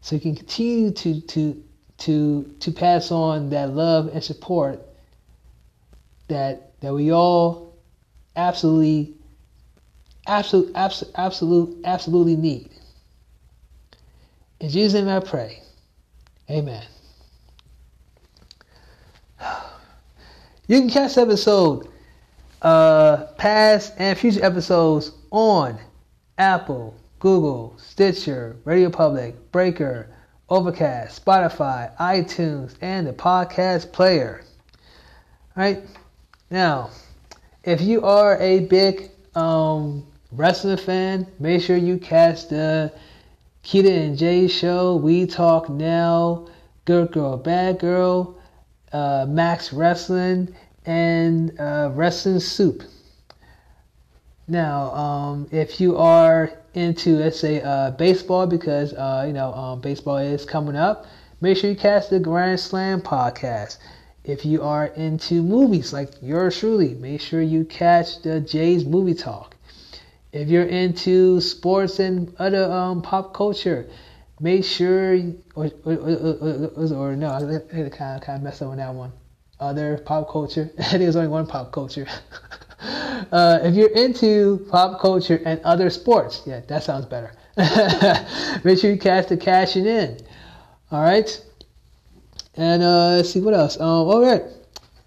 So 0.00 0.16
you 0.16 0.20
can 0.20 0.34
continue 0.34 0.90
to 0.92 1.20
to 1.20 1.62
to 1.98 2.54
to 2.60 2.72
pass 2.72 3.12
on 3.12 3.50
that 3.50 3.74
love 3.74 4.08
and 4.14 4.24
support 4.24 4.80
that 6.28 6.80
that 6.80 6.94
we 6.94 7.12
all 7.12 7.76
absolutely 8.34 9.14
absolute 10.30 10.72
absolute 10.74 11.12
absolute 11.16 11.78
absolutely 11.84 12.36
need. 12.36 12.70
In 14.60 14.70
Jesus' 14.70 14.94
name 14.94 15.08
I 15.08 15.20
pray. 15.20 15.62
Amen. 16.48 16.84
You 20.66 20.78
can 20.80 20.88
catch 20.88 21.14
the 21.14 21.22
episode, 21.22 21.88
uh, 22.62 23.26
past 23.38 23.94
and 23.98 24.16
future 24.16 24.44
episodes 24.44 25.10
on 25.30 25.78
Apple, 26.38 26.94
Google, 27.18 27.74
Stitcher, 27.76 28.56
Radio 28.64 28.88
Public, 28.88 29.50
Breaker, 29.50 30.08
Overcast, 30.48 31.24
Spotify, 31.24 31.96
iTunes, 31.96 32.74
and 32.80 33.06
the 33.06 33.12
podcast 33.12 33.92
player. 33.92 34.44
All 35.56 35.64
right 35.64 35.82
now, 36.50 36.90
if 37.64 37.80
you 37.80 38.02
are 38.02 38.38
a 38.38 38.60
big 38.60 39.10
um, 39.34 40.06
wrestling 40.32 40.76
fan, 40.76 41.26
make 41.38 41.62
sure 41.62 41.76
you 41.76 41.98
catch 41.98 42.48
the 42.48 42.92
Kita 43.64 44.06
and 44.06 44.16
Jay 44.16 44.48
show. 44.48 44.96
We 44.96 45.26
talk 45.26 45.68
now. 45.68 46.46
Good 46.84 47.12
girl, 47.12 47.36
bad 47.36 47.78
girl. 47.78 48.38
Uh, 48.92 49.26
Max 49.28 49.72
Wrestling 49.72 50.54
and 50.86 51.58
uh, 51.60 51.90
Wrestling 51.92 52.40
Soup. 52.40 52.82
Now, 54.48 54.92
um, 54.94 55.48
if 55.52 55.80
you 55.80 55.96
are 55.96 56.52
into, 56.74 57.16
let's 57.16 57.38
say, 57.38 57.62
uh, 57.62 57.92
baseball, 57.92 58.46
because 58.46 58.92
uh, 58.94 59.24
you 59.26 59.32
know 59.32 59.52
um, 59.52 59.80
baseball 59.80 60.18
is 60.18 60.44
coming 60.44 60.74
up, 60.74 61.06
make 61.40 61.56
sure 61.56 61.70
you 61.70 61.76
catch 61.76 62.08
the 62.08 62.18
Grand 62.18 62.58
Slam 62.58 63.00
podcast. 63.00 63.78
If 64.24 64.44
you 64.44 64.62
are 64.62 64.86
into 64.86 65.42
movies, 65.42 65.92
like 65.92 66.10
yours 66.20 66.58
truly, 66.58 66.94
make 66.94 67.20
sure 67.20 67.42
you 67.42 67.64
catch 67.64 68.22
the 68.22 68.40
Jay's 68.40 68.84
Movie 68.84 69.14
Talk. 69.14 69.56
If 70.32 70.48
you're 70.48 70.66
into 70.66 71.40
sports 71.40 71.98
and 71.98 72.34
other 72.38 72.70
um, 72.70 73.02
pop 73.02 73.34
culture, 73.34 73.88
make 74.38 74.64
sure, 74.64 75.14
or, 75.54 75.70
or, 75.84 75.94
or, 75.94 76.94
or 76.94 77.16
no, 77.16 77.28
I 77.28 77.40
kind 77.90 78.16
of 78.16 78.22
kind 78.22 78.36
of 78.36 78.42
messed 78.42 78.62
up 78.62 78.68
on 78.68 78.76
that 78.78 78.94
one. 78.94 79.12
Other 79.58 79.98
pop 79.98 80.30
culture. 80.30 80.70
I 80.78 80.82
think 80.84 81.00
there's 81.00 81.16
only 81.16 81.28
one 81.28 81.46
pop 81.46 81.72
culture. 81.72 82.06
uh, 82.80 83.58
if 83.62 83.74
you're 83.74 83.90
into 83.90 84.66
pop 84.70 85.00
culture 85.00 85.40
and 85.44 85.60
other 85.62 85.90
sports, 85.90 86.42
yeah, 86.46 86.60
that 86.68 86.82
sounds 86.82 87.06
better. 87.06 87.32
make 88.64 88.78
sure 88.78 88.90
you 88.90 88.98
catch 88.98 89.28
the 89.28 89.36
cashing 89.36 89.86
in. 89.86 90.18
All 90.90 91.02
right. 91.02 91.44
And 92.54 92.82
uh, 92.82 93.16
let's 93.16 93.30
see 93.30 93.40
what 93.40 93.54
else. 93.54 93.78
Um, 93.78 93.86
all 93.86 94.22
right. 94.22 94.42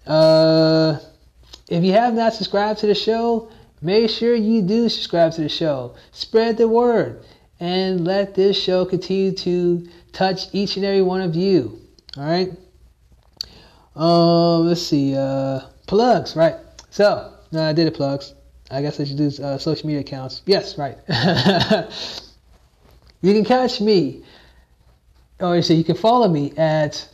Uh, 0.06 0.98
if 1.68 1.82
you 1.82 1.92
have 1.92 2.14
not 2.14 2.34
subscribed 2.34 2.80
to 2.80 2.86
the 2.86 2.94
show, 2.94 3.50
make 3.84 4.10
sure 4.10 4.34
you 4.34 4.62
do 4.62 4.88
subscribe 4.88 5.32
to 5.34 5.42
the 5.42 5.48
show. 5.48 5.94
Spread 6.10 6.56
the 6.56 6.66
word 6.66 7.24
and 7.60 8.04
let 8.04 8.34
this 8.34 8.60
show 8.60 8.84
continue 8.84 9.32
to 9.32 9.86
touch 10.12 10.52
each 10.52 10.76
and 10.76 10.84
every 10.84 11.02
one 11.02 11.20
of 11.20 11.36
you. 11.36 11.80
All 12.16 12.24
right. 12.24 12.52
Um, 13.94 14.66
let's 14.66 14.82
see. 14.82 15.14
Uh, 15.16 15.60
plugs, 15.86 16.34
right? 16.34 16.56
So, 16.90 17.32
no, 17.52 17.62
I 17.62 17.72
did 17.72 17.86
the 17.86 17.92
plugs. 17.92 18.34
I 18.70 18.82
guess 18.82 18.98
I 18.98 19.04
should 19.04 19.18
do 19.18 19.30
uh, 19.42 19.58
social 19.58 19.86
media 19.86 20.00
accounts. 20.00 20.42
Yes, 20.46 20.78
right. 20.78 20.96
you 23.20 23.34
can 23.34 23.44
catch 23.44 23.80
me, 23.80 24.24
or 25.38 25.60
so 25.62 25.74
you 25.74 25.84
can 25.84 25.96
follow 25.96 26.28
me 26.28 26.52
at 26.56 27.06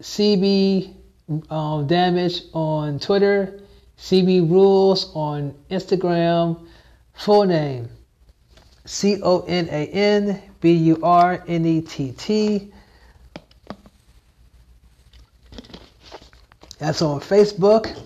CB 0.00 0.94
um, 1.50 1.86
Damage 1.86 2.42
on 2.54 2.98
Twitter, 2.98 3.60
CB 3.98 4.48
Rules 4.50 5.14
on 5.14 5.54
Instagram. 5.70 6.66
Full 7.14 7.44
name 7.44 7.88
C 8.84 9.20
O 9.22 9.40
N 9.40 9.68
A 9.70 9.86
N 9.88 10.42
B 10.60 10.72
U 10.72 11.00
R 11.02 11.42
N 11.46 11.66
E 11.66 11.82
T 11.82 12.12
T. 12.12 12.72
That's 16.78 17.02
on 17.02 17.20
Facebook. 17.20 18.00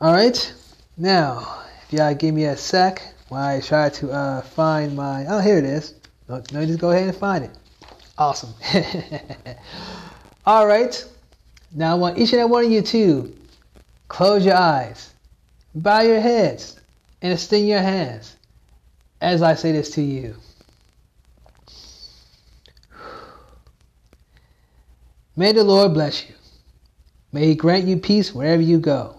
All 0.00 0.12
right. 0.12 0.54
Now, 0.96 1.62
if 1.86 1.92
y'all 1.92 2.14
give 2.14 2.34
me 2.34 2.44
a 2.44 2.56
sec 2.56 3.02
while 3.28 3.56
I 3.56 3.60
try 3.60 3.90
to 3.90 4.10
uh, 4.10 4.40
find 4.42 4.96
my. 4.96 5.26
Oh, 5.28 5.40
here 5.40 5.58
it 5.58 5.64
is. 5.64 5.94
No, 6.28 6.42
no, 6.52 6.64
just 6.64 6.78
go 6.78 6.90
ahead 6.90 7.08
and 7.08 7.16
find 7.16 7.44
it. 7.44 7.50
Awesome. 8.16 8.54
All 10.46 10.66
right. 10.66 11.04
Now 11.72 11.92
I 11.92 11.94
want 11.94 12.18
each 12.18 12.32
and 12.32 12.40
every 12.40 12.50
one 12.50 12.64
of 12.64 12.70
you 12.70 12.82
to 12.82 13.36
close 14.08 14.44
your 14.44 14.56
eyes, 14.56 15.12
bow 15.74 16.00
your 16.00 16.20
heads, 16.20 16.80
and 17.22 17.32
extend 17.32 17.66
your 17.68 17.80
hands 17.80 18.36
as 19.20 19.42
I 19.42 19.54
say 19.54 19.72
this 19.72 19.90
to 19.92 20.02
you. 20.02 20.36
May 25.36 25.52
the 25.52 25.64
Lord 25.64 25.94
bless 25.94 26.28
you. 26.28 26.34
May 27.32 27.46
He 27.46 27.54
grant 27.54 27.86
you 27.86 27.96
peace 27.96 28.32
wherever 28.32 28.62
you 28.62 28.78
go. 28.78 29.16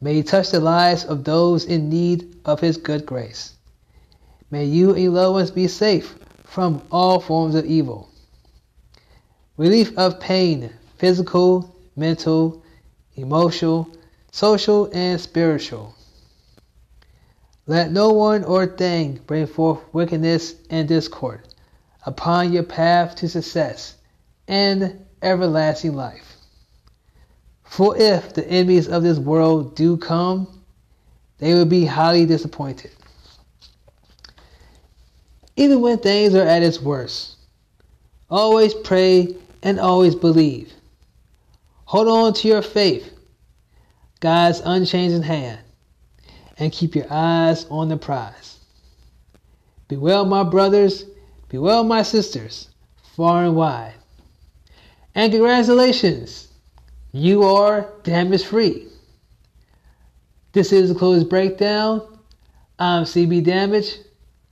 May 0.00 0.14
He 0.14 0.22
touch 0.22 0.50
the 0.50 0.60
lives 0.60 1.04
of 1.04 1.24
those 1.24 1.64
in 1.64 1.88
need 1.88 2.36
of 2.44 2.60
His 2.60 2.76
good 2.76 3.04
grace. 3.04 3.54
May 4.50 4.64
you 4.64 4.90
and 4.90 5.02
your 5.02 5.12
loved 5.12 5.34
ones 5.34 5.50
be 5.50 5.66
safe 5.66 6.16
from 6.44 6.82
all 6.92 7.20
forms 7.20 7.54
of 7.54 7.64
evil. 7.64 8.08
Relief 9.56 9.96
of 9.98 10.20
pain, 10.20 10.72
physical, 10.98 11.74
mental, 11.96 12.62
emotional, 13.18 13.88
social, 14.30 14.90
and 14.92 15.20
spiritual. 15.20 15.94
Let 17.66 17.92
no 17.92 18.10
one 18.10 18.44
or 18.44 18.66
thing 18.66 19.20
bring 19.26 19.46
forth 19.46 19.80
wickedness 19.92 20.54
and 20.70 20.88
discord 20.88 21.46
upon 22.06 22.52
your 22.52 22.62
path 22.62 23.16
to 23.16 23.28
success 23.28 23.96
and 24.46 25.04
everlasting 25.20 25.94
life. 25.94 26.36
For 27.64 27.96
if 27.98 28.32
the 28.32 28.48
enemies 28.48 28.88
of 28.88 29.02
this 29.02 29.18
world 29.18 29.76
do 29.76 29.98
come, 29.98 30.62
they 31.38 31.52
will 31.52 31.66
be 31.66 31.84
highly 31.84 32.24
disappointed. 32.24 32.90
Even 35.56 35.80
when 35.80 35.98
things 35.98 36.34
are 36.34 36.46
at 36.46 36.62
its 36.62 36.80
worst, 36.80 37.36
always 38.30 38.72
pray 38.72 39.36
and 39.62 39.78
always 39.78 40.14
believe. 40.14 40.72
Hold 41.88 42.08
on 42.08 42.34
to 42.34 42.48
your 42.48 42.60
faith, 42.60 43.18
God's 44.20 44.60
unchanging 44.62 45.22
hand, 45.22 45.58
and 46.58 46.70
keep 46.70 46.94
your 46.94 47.06
eyes 47.08 47.64
on 47.70 47.88
the 47.88 47.96
prize. 47.96 48.58
Be 49.88 49.96
well, 49.96 50.26
my 50.26 50.42
brothers, 50.42 51.06
be 51.48 51.56
well, 51.56 51.84
my 51.84 52.02
sisters, 52.02 52.68
far 53.16 53.42
and 53.42 53.56
wide. 53.56 53.94
And 55.14 55.32
congratulations, 55.32 56.48
you 57.12 57.44
are 57.44 57.90
damage 58.02 58.44
free. 58.44 58.86
This 60.52 60.74
is 60.74 60.90
the 60.90 60.94
closed 60.94 61.30
breakdown. 61.30 62.02
I'm 62.78 63.04
CB 63.04 63.44
Damage, 63.44 63.96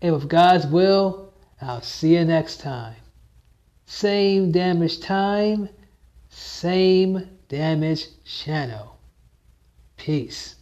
and 0.01 0.14
with 0.14 0.27
God's 0.27 0.66
will, 0.66 1.35
I'll 1.61 1.83
see 1.83 2.16
you 2.16 2.25
next 2.25 2.62
time. 2.62 2.96
Same 3.85 4.53
damage 4.53 5.01
time, 5.01 5.68
same 6.37 7.38
damage 7.49 8.09
channel. 8.25 8.99
Peace. 9.96 10.56